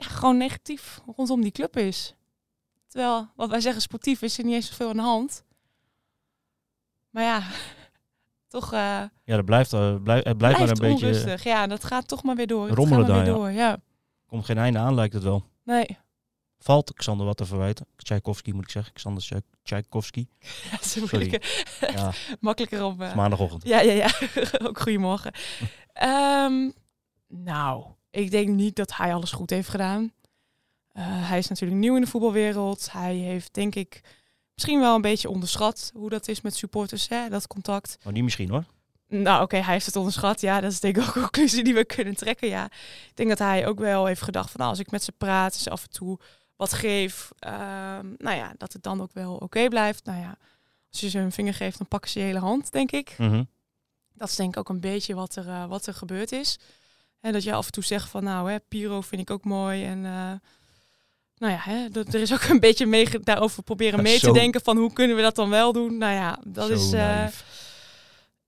ja, 0.01 0.07
gewoon 0.09 0.37
negatief 0.37 1.01
rondom 1.17 1.41
die 1.43 1.51
club 1.53 1.77
is. 1.77 2.15
Terwijl, 2.89 3.29
wat 3.37 3.51
wij 3.51 3.61
zeggen 3.61 3.83
sportief, 3.83 4.23
is 4.23 4.39
er 4.39 4.45
niet 4.45 4.55
eens 4.55 4.67
zoveel 4.69 4.89
aan 4.89 4.97
de 4.97 5.03
hand. 5.03 5.45
Maar 7.11 7.23
ja, 7.23 7.43
toch 8.49 8.73
eh 8.73 9.03
Ja, 9.25 9.37
dat 9.37 9.45
blijft, 9.45 9.71
blijf, 10.03 10.25
het 10.25 10.39
blijft 10.39 10.59
maar 10.59 10.69
een 10.69 10.75
beetje... 10.79 11.07
onrustig. 11.07 11.43
Ja, 11.45 11.67
dat 11.67 11.85
gaat 11.85 12.09
toch 12.09 12.23
maar 12.23 12.37
weer 12.37 12.47
door. 12.47 12.69
Rommelen 12.69 13.07
maar 13.07 13.17
weer 13.17 13.25
daar, 13.25 13.35
door, 13.35 13.51
ja. 13.51 13.77
komt 14.27 14.45
geen 14.45 14.59
einde 14.59 14.79
aan, 14.79 14.95
lijkt 14.95 15.15
het 15.15 15.23
wel. 15.23 15.45
Nee, 15.65 15.99
Valt 16.63 16.95
Xander 16.95 17.27
wat 17.27 17.37
te 17.37 17.45
verwijten? 17.47 17.87
Tchaikovsky 17.97 18.51
moet 18.53 18.65
ik 18.65 18.71
zeggen. 18.71 18.93
Xander 18.93 19.23
Tchai- 19.23 19.43
Tchaikovsky. 19.63 20.27
ja, 20.65 20.71
dat 20.71 20.85
is 20.85 20.97
een 20.97 21.09
Sorry. 21.09 21.29
moeilijke- 21.29 21.47
Ja, 21.93 22.13
makkelijker 22.41 22.85
op. 22.85 23.01
eh, 23.01 23.15
maandagochtend. 23.15 23.65
Ja, 23.67 23.81
ja, 23.81 23.93
ja. 23.93 24.11
Ook 24.67 24.81
goedemorgen. 24.81 25.33
Ehm, 25.93 26.71
nou, 27.29 27.87
ik 28.11 28.31
denk 28.31 28.49
niet 28.49 28.77
dat 28.77 28.97
hij 28.97 29.15
alles 29.15 29.33
goed 29.33 29.51
heeft 29.51 29.69
gedaan. 29.69 30.13
Eh, 30.93 31.05
hij 31.07 31.39
is 31.39 31.49
natuurlijk 31.49 31.81
nieuw 31.81 31.95
in 31.95 32.01
de 32.01 32.07
voetbalwereld. 32.07 32.93
Hij 32.93 33.15
heeft, 33.15 33.55
denk 33.55 33.75
ik, 33.75 34.01
misschien 34.55 34.81
wel 34.81 34.95
een 34.95 35.01
beetje 35.01 35.31
onderschat 35.31 35.91
hoe 35.95 36.11
dat 36.11 36.29
is 36.29 36.41
met 36.41 36.57
supporters, 36.57 37.09
hè, 37.09 37.29
dat 37.29 37.47
contact. 37.47 37.99
Maar 38.03 38.13
niet 38.13 38.23
misschien 38.23 38.51
hoor. 38.51 38.65
Nou, 39.09 39.43
oké, 39.43 39.57
hij 39.57 39.73
heeft 39.73 39.87
het 39.87 39.97
onderschat. 39.97 40.41
Ja, 40.41 40.61
dat 40.61 40.73
is 40.73 40.81
denk 40.81 40.97
ik 40.97 41.03
ook 41.03 41.15
een 41.15 41.23
conclusie 41.23 41.65
die 41.65 41.75
we 41.75 41.85
kunnen 41.85 42.17
trekken. 42.17 42.49
Ja, 42.49 42.65
ik 42.65 43.13
denk 43.15 43.29
dat 43.29 43.39
hij 43.39 43.67
ook 43.67 43.79
wel 43.79 44.07
heeft 44.07 44.23
gedacht 44.23 44.51
van, 44.51 44.61
nou, 44.61 44.71
als 44.71 44.81
ik 44.81 44.91
met 44.91 45.03
ze 45.03 45.13
praat, 45.13 45.55
ze 45.55 45.71
af 45.71 45.83
en 45.83 45.91
toe 45.91 46.19
wat 46.57 46.73
geef, 46.73 47.31
ehm, 47.39 48.07
nou 48.19 48.37
ja, 48.37 48.55
dat 48.57 48.73
het 48.73 48.83
dan 48.83 49.01
ook 49.01 49.13
wel 49.13 49.35
oké 49.37 49.69
blijft. 49.69 50.05
Nou 50.05 50.21
ja, 50.21 50.39
als 50.91 51.01
je 51.01 51.09
ze 51.09 51.19
een 51.19 51.33
vinger 51.33 51.55
geeft, 51.55 51.79
dan 51.79 51.89
pakken 51.89 52.11
ze 52.11 52.19
je 52.19 52.25
hele 52.25 52.39
hand, 52.39 52.73
denk 52.73 52.91
ik. 52.91 53.15
Mhm. 53.19 53.45
Dat 54.15 54.29
is 54.29 54.37
denk 54.37 54.51
ik 54.51 54.59
ook 54.59 54.69
een 54.69 54.81
beetje 54.81 55.15
wat 55.15 55.37
er, 55.37 55.49
eh, 55.49 55.67
wat 55.67 55.87
er 55.87 55.95
gebeurd 55.95 56.33
is. 56.33 56.59
En 57.21 57.33
dat 57.33 57.43
je 57.43 57.53
af 57.53 57.67
en 57.67 57.73
toe 57.73 57.85
zegt 57.85 58.09
van 58.09 58.25
nou, 58.25 58.51
hè, 58.51 58.61
Piro 58.61 59.01
vind 59.01 59.21
ik 59.21 59.31
ook 59.31 59.45
mooi. 59.45 59.85
En 59.85 60.05
eh, 60.05 60.33
nou 61.37 61.53
ja, 61.53 61.59
hè, 61.61 61.89
dat, 61.89 62.15
er 62.15 62.21
is 62.21 62.33
ook 62.33 62.43
een 62.43 62.61
beetje 62.61 62.87
mee, 62.87 63.09
daarover 63.21 63.63
proberen 63.63 64.03
mee 64.03 64.19
zo- 64.19 64.33
te 64.33 64.39
denken 64.39 64.61
van 64.61 64.77
hoe 64.77 64.93
kunnen 64.93 65.17
we 65.17 65.23
dat 65.23 65.35
dan 65.35 65.49
wel 65.51 65.73
doen. 65.73 65.99
Nou 65.99 66.13
ja, 66.15 66.39
dat 66.47 66.67
Zo 66.67 66.73
is 66.75 66.93
eh, 66.93 67.27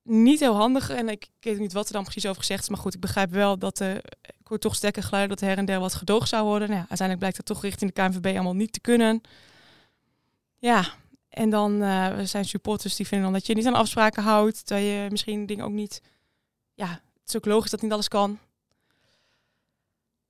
niet 0.03 0.41
heel 0.41 0.55
handig. 0.55 0.91
En 0.91 1.09
ik, 1.09 1.25
ik 1.25 1.45
weet 1.45 1.59
niet 1.59 1.73
wat 1.73 1.87
er 1.87 1.93
dan 1.93 2.03
precies 2.03 2.27
over 2.27 2.41
gezegd 2.41 2.63
is. 2.63 2.69
Maar 2.69 2.79
goed, 2.79 2.95
ik 2.95 3.01
begrijp 3.01 3.31
wel 3.31 3.59
dat 3.59 3.79
er, 3.79 3.97
ik 4.21 4.47
hoor 4.47 4.59
toch 4.59 4.75
sterke 4.75 5.03
geluiden 5.03 5.31
dat 5.37 5.41
er 5.41 5.49
her 5.51 5.59
en 5.59 5.65
der 5.65 5.81
wat 5.81 5.95
gedoogd 5.95 6.29
zou 6.29 6.45
worden. 6.45 6.69
Nou 6.69 6.81
ja, 6.81 6.87
uiteindelijk 6.89 7.19
blijkt 7.19 7.37
het 7.37 7.47
toch 7.47 7.63
richting 7.63 7.93
de 7.93 8.03
KNVB 8.03 8.27
allemaal 8.35 8.55
niet 8.55 8.73
te 8.73 8.81
kunnen. 8.81 9.21
Ja, 10.59 10.85
en 11.29 11.51
dan 11.51 11.83
eh, 11.83 12.19
zijn 12.23 12.45
supporters 12.45 12.97
die 12.97 13.07
vinden 13.07 13.27
dan 13.27 13.39
dat 13.39 13.47
je 13.47 13.55
niet 13.55 13.67
aan 13.67 13.75
afspraken 13.75 14.23
houdt. 14.23 14.69
Dat 14.69 14.79
je 14.79 15.07
misschien 15.11 15.47
dingen 15.47 15.65
ook 15.65 15.71
niet... 15.73 16.01
Ja, 16.75 16.87
het 16.89 17.29
is 17.29 17.37
ook 17.37 17.45
logisch 17.47 17.71
dat 17.71 17.83
niet 17.83 17.93
alles 17.93 18.09
kan. 18.09 18.39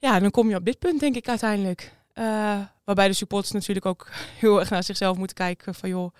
Ja, 0.02 0.18
dan 0.20 0.30
kom 0.30 0.48
je 0.48 0.56
op 0.56 0.64
dit 0.64 0.78
punt 0.78 1.00
denk 1.00 1.16
ik 1.16 1.28
uiteindelijk. 1.28 1.92
Eh, 2.12 2.60
waarbij 2.84 3.08
de 3.08 3.12
supporters 3.14 3.52
natuurlijk 3.52 3.86
ook 3.86 4.08
heel 4.40 4.60
erg 4.60 4.70
naar 4.70 4.82
zichzelf 4.82 5.16
moeten 5.16 5.36
kijken 5.36 5.74
van 5.74 5.88
joh, 5.88 6.14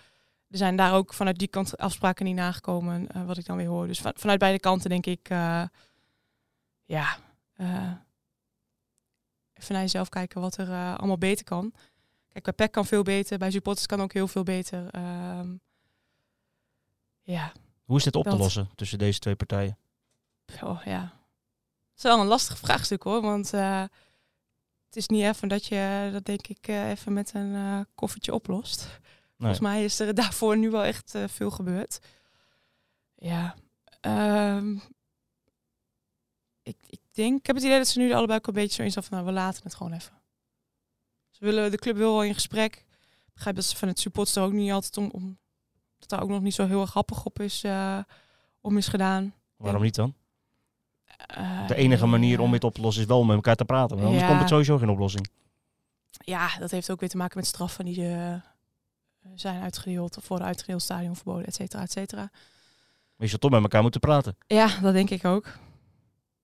er 0.51 0.59
zijn 0.59 0.77
daar 0.77 0.95
ook 0.95 1.14
vanuit 1.14 1.38
die 1.38 1.49
kant 1.49 1.79
afspraken 1.79 2.25
niet 2.25 2.35
nagekomen, 2.35 3.09
eh, 3.09 3.25
wat 3.25 3.38
ik 3.38 3.45
dan 3.47 3.57
weer 3.57 3.66
hoor. 3.66 3.87
Dus 3.87 4.01
van- 4.01 4.12
vanuit 4.16 4.38
beide 4.38 4.59
kanten 4.61 4.90
denk 4.90 5.07
ik, 5.07 5.29
eh, 5.29 5.64
ja, 6.85 7.16
even 9.55 9.73
naar 9.75 9.81
jezelf 9.83 10.09
kijken 10.09 10.40
wat 10.40 10.57
er 10.57 10.97
allemaal 10.97 11.18
beter 11.18 11.45
kan. 11.45 11.73
Kijk, 12.29 12.45
bij 12.45 12.53
PEC 12.55 12.73
kan 12.73 12.87
veel 12.87 13.03
beter, 13.03 13.38
bij 13.38 13.51
supporters 13.51 13.87
kan 13.87 14.01
ook 14.01 14.12
heel 14.12 14.29
veel 14.29 14.42
beter. 14.42 14.88
Ehm, 14.90 15.55
ja, 17.23 17.53
Hoe 17.85 17.97
is 17.97 18.05
dit 18.05 18.16
op 18.16 18.25
te 18.25 18.37
lossen 18.37 18.71
tussen 18.75 18.99
deze 18.99 19.18
twee 19.18 19.37
partijen? 19.37 19.79
oh, 20.62 20.83
ja. 20.85 21.12
Is 22.03 22.09
wel 22.09 22.21
een 22.21 22.27
lastig 22.27 22.59
vraagstuk 22.59 23.03
hoor, 23.03 23.21
want 23.21 23.53
eh, 23.53 23.81
het 24.87 24.97
is 24.97 25.07
niet 25.07 25.23
even 25.23 25.49
dat 25.49 25.67
je 25.67 26.11
dat 26.12 26.25
denk 26.25 26.47
ik 26.47 26.69
eh, 26.69 26.91
even 26.91 27.12
met 27.12 27.35
een 27.35 27.55
eh, 27.55 27.81
koffertje 27.95 28.35
oplost. 28.35 29.01
Volgens 29.38 29.61
mij 29.61 29.85
is 29.85 30.01
er 30.01 30.15
daarvoor 30.23 30.57
nu 30.57 30.71
wel 30.71 30.85
echt 30.85 31.15
veel 31.27 31.51
gebeurd. 31.51 31.99
Ja. 33.15 33.55
ehm, 34.01 34.77
ik, 36.62 36.77
ik 36.87 37.01
denk, 37.11 37.38
ik 37.38 37.47
heb 37.47 37.57
het 37.57 37.65
idee 37.65 37.79
dat 37.79 37.88
ze 37.88 37.99
nu 37.99 38.12
allebei 38.12 38.38
ook 38.38 38.47
een 38.47 38.55
beetje 38.55 38.75
zo 38.75 38.83
in 38.83 38.91
staan 38.91 39.05
van, 39.05 39.17
nou, 39.17 39.29
we 39.29 39.35
laten 39.35 39.62
het 39.62 39.75
gewoon 39.75 39.93
even. 39.93 40.23
Ze 41.31 41.45
willen, 41.45 41.71
de 41.71 41.79
club 41.79 41.97
wil 41.97 42.12
wel 42.12 42.25
in 42.25 42.35
gesprek. 42.35 42.75
Ik 43.27 43.35
begrijp 43.35 43.57
dat 43.57 43.65
ze 43.65 43.77
van 43.77 43.88
het 43.88 44.01
supporters 44.01 44.37
er 44.37 44.43
ook 44.43 44.53
niet 44.53 44.73
altijd 44.73 44.97
om, 44.97 45.11
om 45.12 45.38
dat 45.99 46.09
daar 46.09 46.23
ook 46.23 46.29
nog 46.29 46.43
niet 46.43 46.55
zo 46.55 46.67
heel 46.67 46.81
erg 46.81 46.91
grappig 46.91 47.25
op 47.25 47.41
is, 47.41 47.65
om 48.61 48.77
is 48.77 48.88
gedaan. 48.88 49.35
Waarom 49.57 49.83
niet 49.83 49.95
dan? 49.95 50.15
Eh, 51.16 51.66
De 51.66 51.75
enige 51.75 52.07
manier 52.07 52.40
om 52.40 52.51
dit 52.51 52.64
op 52.64 52.75
te 52.75 52.81
lossen 52.81 53.03
is 53.03 53.09
wel 53.09 53.18
om 53.18 53.27
met 53.27 53.37
elkaar 53.37 53.57
te 53.57 53.64
praten. 53.64 53.88
Want 53.96 54.03
anders 54.09 54.22
Ja. 54.22 54.29
komt 54.29 54.40
het 54.40 54.48
sowieso 54.48 54.79
geen 54.79 54.88
oplossing. 54.90 55.29
Ja, 56.11 56.59
dat 56.59 56.70
heeft 56.70 56.90
ook 56.90 57.01
weer 57.01 57.09
te 57.09 57.16
maken 57.16 57.38
met 57.38 57.46
straffen 57.46 57.85
die 57.85 58.09
eh, 58.09 58.35
zijn 59.35 59.62
uitgedeeld 59.62 60.16
of 60.16 60.29
worden 60.29 60.46
uitgedeeld, 60.46 60.83
stadionverboden, 60.83 61.46
et 61.46 61.55
cetera, 61.55 61.83
et 61.83 61.92
cetera. 61.92 62.20
Maar 62.22 62.31
je 63.16 63.27
zou 63.27 63.40
toch 63.40 63.51
met 63.51 63.62
elkaar 63.62 63.83
moeten 63.83 64.01
praten. 64.01 64.37
Ja, 64.46 64.81
dat 64.81 64.92
denk 64.92 65.11
ik 65.11 65.25
ook. 65.25 65.59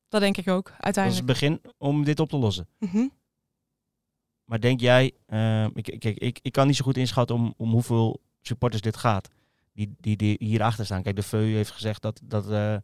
Dat 0.08 0.20
denk 0.20 0.36
ik 0.36 0.48
ook, 0.48 0.64
Dat 0.64 0.72
is 0.72 0.76
het 0.76 0.84
uiteindelijk. 0.84 1.26
begin 1.26 1.60
om 1.78 2.04
dit 2.04 2.20
op 2.20 2.28
te 2.28 2.36
lossen. 2.36 2.68
Mhm. 2.78 3.06
Maar 4.44 4.60
denk 4.60 4.80
jij, 4.80 5.12
eh, 5.26 5.64
ik, 5.64 5.96
kijk, 5.98 6.18
ik, 6.18 6.38
ik 6.42 6.52
kan 6.52 6.66
niet 6.66 6.76
zo 6.76 6.84
goed 6.84 6.96
inschatten 6.96 7.36
om, 7.36 7.54
om 7.56 7.70
hoeveel 7.70 8.20
supporters 8.40 8.82
dit 8.82 8.96
gaat. 8.96 9.28
Die, 9.72 9.94
die, 10.00 10.16
die 10.16 10.36
hierachter 10.40 10.84
staan. 10.84 11.02
Kijk, 11.02 11.16
de 11.16 11.22
VEU 11.22 11.54
heeft 11.54 11.70
gezegd 11.70 12.02
dat, 12.02 12.20
dat, 12.24 12.50
eh, 12.50 12.76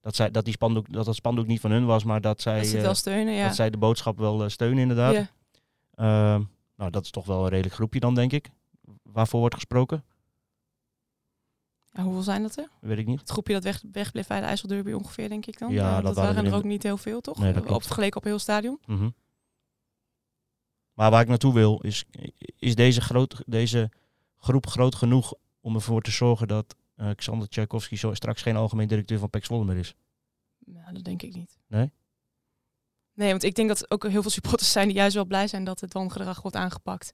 dat, 0.00 0.16
zij, 0.16 0.30
dat, 0.30 0.44
die 0.44 0.52
spandoek, 0.54 0.92
dat 0.92 1.04
dat 1.04 1.14
spandoek 1.14 1.46
niet 1.46 1.60
van 1.60 1.70
hun 1.70 1.86
was, 1.86 2.04
maar 2.04 2.20
dat 2.20 2.40
zij, 2.40 2.62
Dat 2.62 2.72
eh, 2.72 2.80
wel 2.80 2.94
steunen, 2.94 3.34
ja. 3.34 3.46
dat 3.46 3.54
zij 3.54 3.70
de 3.70 3.76
boodschap 3.78 4.18
wel 4.18 4.42
eh, 4.42 4.48
steunen 4.48 4.78
inderdaad. 4.78 5.14
Ja. 5.14 5.28
Ehm, 5.94 6.42
nou, 6.76 6.90
dat 6.90 7.04
is 7.04 7.10
toch 7.10 7.26
wel 7.26 7.42
een 7.42 7.48
redelijk 7.48 7.74
groepje 7.74 8.00
dan, 8.00 8.14
denk 8.14 8.32
ik. 8.32 8.50
Waarvoor 9.02 9.40
wordt 9.40 9.54
gesproken? 9.54 10.04
Ja, 11.90 12.02
hoeveel 12.02 12.22
zijn 12.22 12.42
dat 12.42 12.56
er? 12.56 12.68
Weet 12.80 12.98
ik 12.98 13.06
niet. 13.06 13.20
Het 13.20 13.30
groepje 13.30 13.52
dat 13.52 13.62
weg, 13.62 13.82
wegbleef 13.92 14.26
bij 14.26 14.40
de 14.40 14.46
IJsselderby 14.46 14.92
ongeveer, 14.92 15.28
denk 15.28 15.46
ik 15.46 15.58
dan. 15.58 15.72
Ja, 15.72 15.88
Eh, 15.88 15.94
dat 15.94 16.04
dat 16.04 16.14
waren 16.14 16.44
er 16.44 16.50
er 16.50 16.56
ook 16.56 16.64
niet 16.64 16.82
heel 16.82 16.96
veel, 16.96 17.20
toch? 17.20 17.38
Nee, 17.38 17.74
op 17.74 17.82
vergeleken 17.82 18.16
op 18.16 18.24
heel 18.24 18.38
stadion. 18.38 18.78
Mhm. 18.86 19.08
Maar 20.92 21.10
waar 21.10 21.20
ik 21.22 21.28
naartoe 21.28 21.54
wil, 21.54 21.80
is, 21.80 22.04
is 22.56 22.74
deze, 22.74 23.00
groot, 23.00 23.42
deze 23.46 23.90
groep 24.36 24.66
groot 24.66 24.94
genoeg 24.94 25.34
om 25.60 25.74
ervoor 25.74 26.02
te 26.02 26.10
zorgen 26.10 26.48
dat 26.48 26.74
eh, 26.98 27.10
Xander 27.14 27.48
Tchaikovsky 27.48 27.96
zo 27.96 28.14
straks 28.14 28.42
geen 28.42 28.56
algemeen 28.56 28.88
directeur 28.88 29.18
van 29.18 29.30
PEC 29.30 29.44
Zwolle 29.44 29.64
meer 29.64 29.76
is? 29.76 29.94
Nou, 30.58 30.92
dat 30.92 31.04
denk 31.04 31.22
ik 31.22 31.34
niet. 31.34 31.58
Nee? 31.66 31.92
Nee, 33.14 33.30
want 33.30 33.42
ik 33.42 33.54
denk 33.54 33.68
dat 33.68 33.90
ook 33.90 34.08
heel 34.08 34.22
veel 34.22 34.30
supporters 34.30 34.72
zijn 34.72 34.86
die 34.88 34.96
juist 34.96 35.14
wel 35.14 35.24
blij 35.24 35.46
zijn 35.46 35.64
dat 35.64 35.80
het 35.80 35.92
wangedrag 35.92 36.42
wordt 36.42 36.56
aangepakt. 36.56 37.12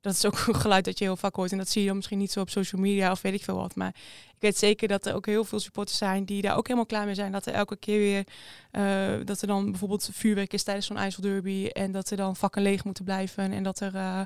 Dat 0.00 0.12
is 0.12 0.24
ook 0.24 0.46
een 0.46 0.54
geluid 0.54 0.84
dat 0.84 0.98
je 0.98 1.04
heel 1.04 1.16
vaak 1.16 1.34
hoort. 1.34 1.52
En 1.52 1.58
dat 1.58 1.68
zie 1.68 1.80
je 1.80 1.86
dan 1.86 1.96
misschien 1.96 2.18
niet 2.18 2.32
zo 2.32 2.40
op 2.40 2.50
social 2.50 2.80
media 2.80 3.10
of 3.10 3.22
weet 3.22 3.34
ik 3.34 3.42
veel 3.42 3.56
wat. 3.56 3.74
Maar 3.74 3.94
ik 4.28 4.36
weet 4.38 4.56
zeker 4.56 4.88
dat 4.88 5.06
er 5.06 5.14
ook 5.14 5.26
heel 5.26 5.44
veel 5.44 5.60
supporters 5.60 5.98
zijn 5.98 6.24
die 6.24 6.42
daar 6.42 6.56
ook 6.56 6.66
helemaal 6.66 6.86
klaar 6.86 7.06
mee 7.06 7.14
zijn. 7.14 7.32
Dat 7.32 7.46
er 7.46 7.52
elke 7.52 7.76
keer 7.76 7.98
weer, 7.98 8.26
uh, 8.72 9.26
dat 9.26 9.40
er 9.40 9.46
dan 9.46 9.70
bijvoorbeeld 9.70 10.10
vuurwerk 10.12 10.52
is 10.52 10.62
tijdens 10.62 10.86
zo'n 10.86 10.96
IJsselderby. 10.96 11.66
En 11.66 11.92
dat 11.92 12.10
er 12.10 12.16
dan 12.16 12.36
vakken 12.36 12.62
leeg 12.62 12.84
moeten 12.84 13.04
blijven. 13.04 13.52
En 13.52 13.62
dat 13.62 13.80
er, 13.80 13.94
uh, 13.94 14.22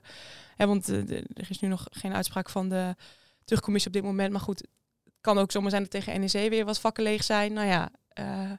hè, 0.57 0.67
want 0.67 0.89
uh, 0.89 1.11
er 1.11 1.51
is 1.51 1.61
nu 1.61 1.69
nog 1.69 1.87
geen 1.91 2.15
uitspraak 2.15 2.51
van 2.51 2.69
de 2.69 2.95
terugcommissie 3.45 3.91
op 3.91 3.97
dit 3.97 4.07
moment. 4.07 4.33
Maar 4.33 4.41
goed, 4.41 4.67
kan 5.23 5.39
ook 5.39 5.51
zomaar 5.51 5.71
zijn 5.71 5.83
dat 5.83 5.91
tegen 5.91 6.21
NEC 6.21 6.51
weer 6.51 6.65
wat 6.65 6.81
vakken 6.81 7.03
leeg 7.03 7.25
zijn. 7.25 7.53
Nou 7.53 7.67
ja. 7.67 7.91
ja 8.15 8.59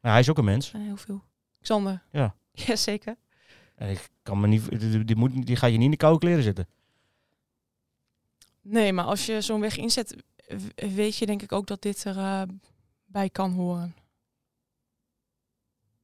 hij 0.00 0.20
is 0.20 0.30
ook 0.30 0.38
een 0.38 0.44
mens. 0.44 0.72
Heel 0.72 0.96
veel. 0.96 1.22
Xander. 1.60 2.02
Ja. 2.10 2.34
Ja, 2.66 2.76
zeker. 2.76 3.16
En 3.74 3.90
ik 3.90 4.08
kan 4.22 4.40
me 4.40 4.46
niet, 4.46 4.80
die, 4.80 5.04
die, 5.04 5.16
moet, 5.16 5.46
die 5.46 5.56
ga 5.56 5.66
je 5.66 5.76
niet 5.76 5.84
in 5.84 5.90
de 5.90 5.96
koude 5.96 6.18
kleren 6.18 6.42
zitten. 6.42 6.68
Nee, 8.60 8.92
maar 8.92 9.04
als 9.04 9.26
je 9.26 9.40
zo'n 9.40 9.60
weg 9.60 9.76
inzet, 9.76 10.16
weet 10.74 11.16
je 11.16 11.26
denk 11.26 11.42
ik 11.42 11.52
ook 11.52 11.66
dat 11.66 11.82
dit 11.82 12.04
erbij 12.04 12.42
uh, 12.42 12.48
bij 13.04 13.30
kan 13.30 13.52
horen. 13.52 13.94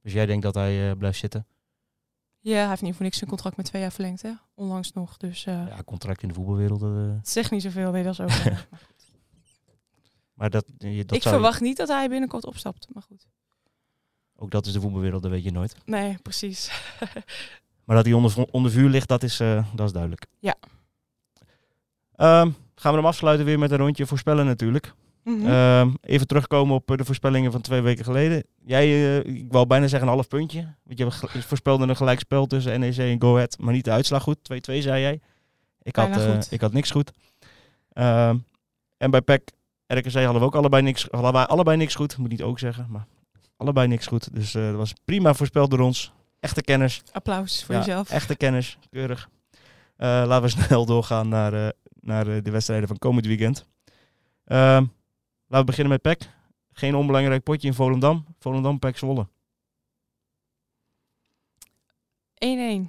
Dus 0.03 0.13
jij 0.13 0.27
denkt 0.27 0.43
dat 0.43 0.55
hij 0.55 0.91
uh, 0.91 0.97
blijft 0.97 1.19
zitten? 1.19 1.47
Ja, 2.41 2.59
hij 2.59 2.69
heeft 2.69 2.83
niet 2.83 2.95
voor 2.95 3.05
niks 3.05 3.21
een 3.21 3.29
contract 3.29 3.57
met 3.57 3.67
twee 3.67 3.83
jaar 3.83 3.93
verlengd, 3.93 4.23
hè? 4.23 4.33
Onlangs 4.55 4.93
nog. 4.93 5.17
Dus, 5.17 5.47
uh, 5.47 5.67
ja, 5.69 5.83
contract 5.85 6.23
in 6.23 6.29
de 6.29 6.35
voetbalwereld. 6.35 6.83
Uh... 6.83 7.15
Het 7.17 7.29
zegt 7.29 7.51
niet 7.51 7.63
zoveel, 7.63 7.91
nee, 7.91 8.03
dat 8.03 8.13
is 8.13 8.21
ook. 8.21 8.31
maar, 10.39 10.51
dat, 10.51 10.65
dat 10.79 11.15
ik 11.15 11.23
verwacht 11.23 11.61
niet 11.61 11.77
dat 11.77 11.89
hij 11.89 12.09
binnenkort 12.09 12.47
opstapt, 12.47 12.87
maar 12.93 13.03
goed. 13.03 13.27
Ook 14.37 14.51
dat 14.51 14.67
is 14.67 14.73
de 14.73 14.81
voetbalwereld, 14.81 15.23
dat 15.23 15.31
weet 15.31 15.45
je 15.45 15.51
nooit. 15.51 15.77
Nee, 15.85 16.19
precies. 16.23 16.71
maar 17.85 17.97
dat 17.97 18.05
hij 18.05 18.15
onder, 18.15 18.47
onder 18.51 18.71
vuur 18.71 18.89
ligt, 18.89 19.09
dat 19.09 19.23
is, 19.23 19.41
uh, 19.41 19.67
dat 19.75 19.87
is 19.87 19.93
duidelijk. 19.93 20.27
Ja. 20.39 20.55
Um, 22.17 22.57
gaan 22.75 22.93
we 22.93 22.99
hem 22.99 23.07
afsluiten 23.07 23.47
weer 23.47 23.59
met 23.59 23.71
een 23.71 23.77
rondje 23.77 24.07
voorspellen 24.07 24.47
natuurlijk. 24.47 24.95
Mm 25.25 25.41
-hmm. 25.41 25.53
um, 25.53 25.97
even 26.01 26.27
terugkomen 26.27 26.75
op 26.75 26.97
de 26.97 27.05
voorspellingen 27.05 27.53
van 27.53 27.61
twee 27.61 27.81
weken 27.81 28.05
geleden. 28.05 28.45
Jij, 28.65 28.89
uh, 28.89 29.17
ik 29.19 29.53
wou 29.53 29.67
bijna 29.67 29.87
zeggen 29.87 30.09
een 30.09 30.15
half 30.15 30.29
puntje. 30.29 30.75
Want 30.83 30.99
je 30.99 31.43
voorspelde 31.43 31.87
een 31.87 31.97
gelijkspel 31.97 32.47
tussen 32.47 32.81
NEC 32.81 32.97
en 32.97 33.21
Go 33.21 33.35
Ahead, 33.35 33.59
maar 33.59 33.73
niet 33.73 33.85
de 33.85 33.91
uitslag 33.91 34.23
goed. 34.23 34.39
2-2 34.39 34.79
zei 34.79 35.01
jij. 35.01 35.21
Ik 35.83 35.97
had, 35.97 36.17
uh, 36.17 36.39
ik 36.51 36.61
had 36.61 36.73
niks 36.73 36.91
goed. 36.91 37.13
Um, 37.95 38.45
en 38.97 39.11
bij 39.11 39.21
PEC 39.21 39.51
RKC 39.89 40.13
hadden 40.13 40.41
we 40.41 40.47
ook 40.47 40.55
allebei 40.55 40.83
niks, 40.83 41.07
hadden 41.11 41.33
wij 41.33 41.47
allebei 41.47 41.77
niks 41.77 41.95
goed. 41.95 42.17
Moet 42.17 42.31
niet 42.31 42.43
ook 42.43 42.59
zeggen, 42.59 42.87
maar 42.91 43.07
allebei 43.57 43.89
niks 43.89 44.07
goed. 44.07 44.35
Dus 44.35 44.55
uh, 44.55 44.67
dat 44.67 44.75
was 44.75 44.93
prima 45.05 45.35
voorspeld 45.35 45.71
door 45.71 45.81
ons. 45.81 46.13
Echte 46.41 46.63
kennis. 46.63 47.03
Applaus 47.13 47.65
voor 47.65 47.75
ja, 47.75 47.81
jezelf. 47.81 48.11
Echte 48.11 48.37
kennis, 48.37 48.79
keurig. 48.91 49.29
Uh, 49.53 49.59
laten 49.99 50.43
we 50.43 50.49
snel 50.65 50.87
doorgaan 50.87 51.29
naar, 51.29 51.55
uh, 51.55 51.69
naar 52.01 52.25
de 52.43 52.51
wedstrijden 52.51 52.89
van 52.89 52.99
komend 52.99 53.27
weekend. 53.27 53.67
Uh, 54.47 54.57
laten 54.57 54.89
we 55.47 55.65
beginnen 55.65 55.93
met 55.93 56.03
PEC. 56.03 56.31
Geen 56.73 56.95
onbelangrijk 56.95 57.43
potje 57.43 57.69
in 57.69 57.75
Volendam. 57.75 58.25
Volendam, 58.39 58.79
PEC 58.79 58.97
Zwolle. 58.97 59.27
1-1. 62.35 62.89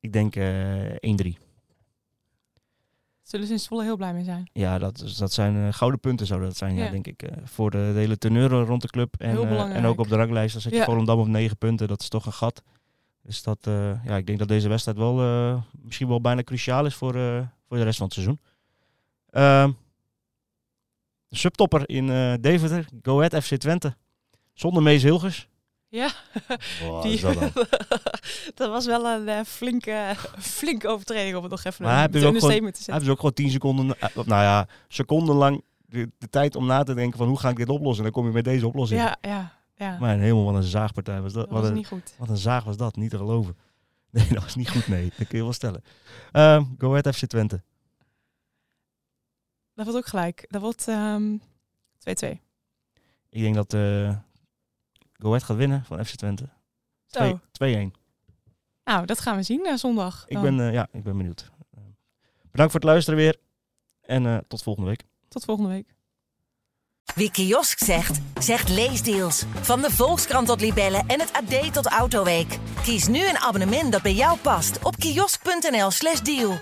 Ik 0.00 0.12
denk 0.12 0.34
1-3. 0.36 1.43
Zullen 3.24 3.46
ze 3.46 3.52
in 3.52 3.58
Zwolle 3.58 3.82
heel 3.82 3.96
blij 3.96 4.12
mee 4.12 4.24
zijn? 4.24 4.50
Ja, 4.52 4.78
dat, 4.78 5.14
dat 5.18 5.32
zijn 5.32 5.54
uh, 5.54 5.72
gouden 5.72 6.00
punten 6.00 6.26
zou 6.26 6.40
dat 6.40 6.56
zijn, 6.56 6.74
ja. 6.74 6.84
ja 6.84 6.90
denk 6.90 7.06
ik. 7.06 7.22
Uh, 7.22 7.30
voor 7.44 7.70
de, 7.70 7.90
de, 7.92 7.98
hele 7.98 8.18
teneur 8.18 8.50
rond 8.50 8.82
de 8.82 8.88
club. 8.88 9.14
En, 9.18 9.36
uh, 9.36 9.76
en 9.76 9.84
ook 9.84 9.98
op 9.98 10.08
de 10.08 10.16
ranglijst. 10.16 10.52
Dan 10.52 10.62
zet 10.62 10.72
je 10.72 10.78
ja. 10.78 10.84
Volendam 10.84 11.18
op 11.18 11.26
9 11.26 11.56
punten. 11.56 11.88
Dat 11.88 12.00
is 12.00 12.08
toch 12.08 12.26
een 12.26 12.32
gat. 12.32 12.62
Dus 13.22 13.42
dat, 13.42 13.58
ja, 14.04 14.16
ik 14.16 14.26
denk 14.26 14.38
dat 14.38 14.48
deze 14.48 14.68
wedstrijd 14.68 14.98
wel 14.98 15.62
misschien 15.82 16.08
wel 16.08 16.20
bijna 16.20 16.42
cruciaal 16.42 16.86
is 16.86 16.94
voor, 16.94 17.12
voor 17.68 17.76
de 17.76 17.82
rest 17.82 17.96
van 17.96 18.06
het 18.06 18.14
seizoen. 18.14 18.40
Ehm, 19.30 19.70
de 21.28 21.36
subtopper 21.36 21.88
in 21.88 22.06
Deventer. 22.40 22.86
Go 23.02 23.16
Ahead 23.16 23.44
FC 23.44 23.54
Twente. 23.54 23.96
Zonder 24.52 24.82
Mees 24.82 25.02
Hilgers. 25.02 25.48
Ja, 25.94 26.10
wow, 26.82 27.02
die, 27.02 27.20
dat, 28.54 28.68
was 28.68 28.86
wel 28.86 29.06
een 29.06 29.28
uh, 29.28 29.40
flinke, 29.46 30.14
flinke 30.38 30.88
overtreding 30.88 31.36
om 31.36 31.42
het 31.42 31.50
nog 31.50 31.64
even 31.64 31.84
maar 31.84 31.92
een 31.92 32.00
heeft 32.00 32.12
te 32.12 32.42
zetten. 32.48 32.84
Hij 32.84 32.94
heeft 32.94 33.08
ook 33.08 33.16
gewoon 33.16 33.32
10 33.32 33.50
seconden, 33.50 33.86
nou 34.14 34.26
ja, 34.26 34.68
secondenlang 34.88 35.64
de, 35.86 36.10
de, 36.18 36.28
tijd 36.28 36.56
om 36.56 36.66
na 36.66 36.82
te 36.82 36.94
denken 36.94 37.18
van 37.18 37.28
hoe 37.28 37.38
ga 37.38 37.48
ik 37.48 37.56
dit 37.56 37.68
oplossen. 37.68 38.04
En 38.04 38.12
dan 38.12 38.20
kom 38.20 38.28
je 38.28 38.34
met 38.34 38.44
deze 38.44 38.66
oplossing. 38.66 39.00
Ja, 39.00 39.16
ja, 39.20 39.52
ja. 39.74 39.98
Maar 39.98 40.18
helemaal 40.18 40.44
wat 40.44 40.54
een 40.54 40.62
zaagpartij 40.62 41.20
was 41.20 41.32
dat. 41.32 41.42
Dat 41.42 41.52
was 41.52 41.60
wat 41.60 41.70
een, 41.70 41.76
niet 41.76 41.86
goed. 41.86 42.14
Wat 42.18 42.28
een 42.28 42.36
zaag 42.36 42.64
was 42.64 42.76
dat, 42.76 42.96
niet 42.96 43.10
te 43.10 43.16
geloven. 43.16 43.56
Nee, 44.10 44.28
dat 44.28 44.42
was 44.42 44.54
niet 44.54 44.70
goed, 44.70 44.88
nee. 44.88 45.12
Dat 45.18 45.28
kun 45.28 45.38
je 45.38 45.44
wel 45.44 45.52
stellen. 45.52 45.84
Uh, 46.32 46.62
Go 46.78 46.90
Ahead 46.90 47.16
FC 47.16 47.26
Twente. 47.26 47.62
Dat 49.74 49.84
wordt 49.84 49.98
ook 49.98 50.06
gelijk. 50.06 50.44
Dat 50.48 50.60
wordt 50.60 50.82
2-2. 50.82 50.92
Um, 50.92 51.40
ik 53.28 53.40
denk 53.40 53.54
dat 53.54 53.74
uh, 53.74 54.16
Go 55.18 55.28
Ahead 55.28 55.42
gaat 55.42 55.56
winnen 55.56 55.84
van 55.84 56.04
FC 56.04 56.14
Twente. 56.14 56.48
2-1. 57.18 58.02
Nou, 58.84 59.06
dat 59.06 59.20
gaan 59.20 59.36
we 59.36 59.42
zien 59.42 59.66
uh, 59.66 59.74
zondag. 59.74 60.24
Ik 60.26 60.40
ben, 60.40 60.58
uh, 60.58 60.72
ja, 60.72 60.88
ik 60.92 61.02
ben 61.02 61.16
benieuwd. 61.16 61.50
Bedankt 62.50 62.72
voor 62.72 62.80
het 62.80 62.90
luisteren 62.90 63.18
weer. 63.18 63.36
En 64.00 64.24
uh, 64.24 64.38
tot 64.48 64.62
volgende 64.62 64.88
week. 64.88 65.04
Tot 65.28 65.44
volgende 65.44 65.70
week. 65.70 65.94
Wie 67.14 67.30
kiosk 67.30 67.78
zegt, 67.78 68.20
zegt 68.40 68.68
leesdeals. 68.68 69.44
Van 69.60 69.80
de 69.80 69.90
Volkskrant 69.90 70.46
tot 70.46 70.60
Libellen 70.60 71.06
en 71.06 71.20
het 71.20 71.32
AD 71.32 71.72
tot 71.72 71.86
Autoweek. 71.86 72.58
Kies 72.82 73.06
nu 73.06 73.28
een 73.28 73.38
abonnement 73.38 73.92
dat 73.92 74.02
bij 74.02 74.14
jou 74.14 74.38
past 74.38 74.82
op 74.82 74.96
kiosk.nl/slash 74.96 76.20
deal. 76.20 76.58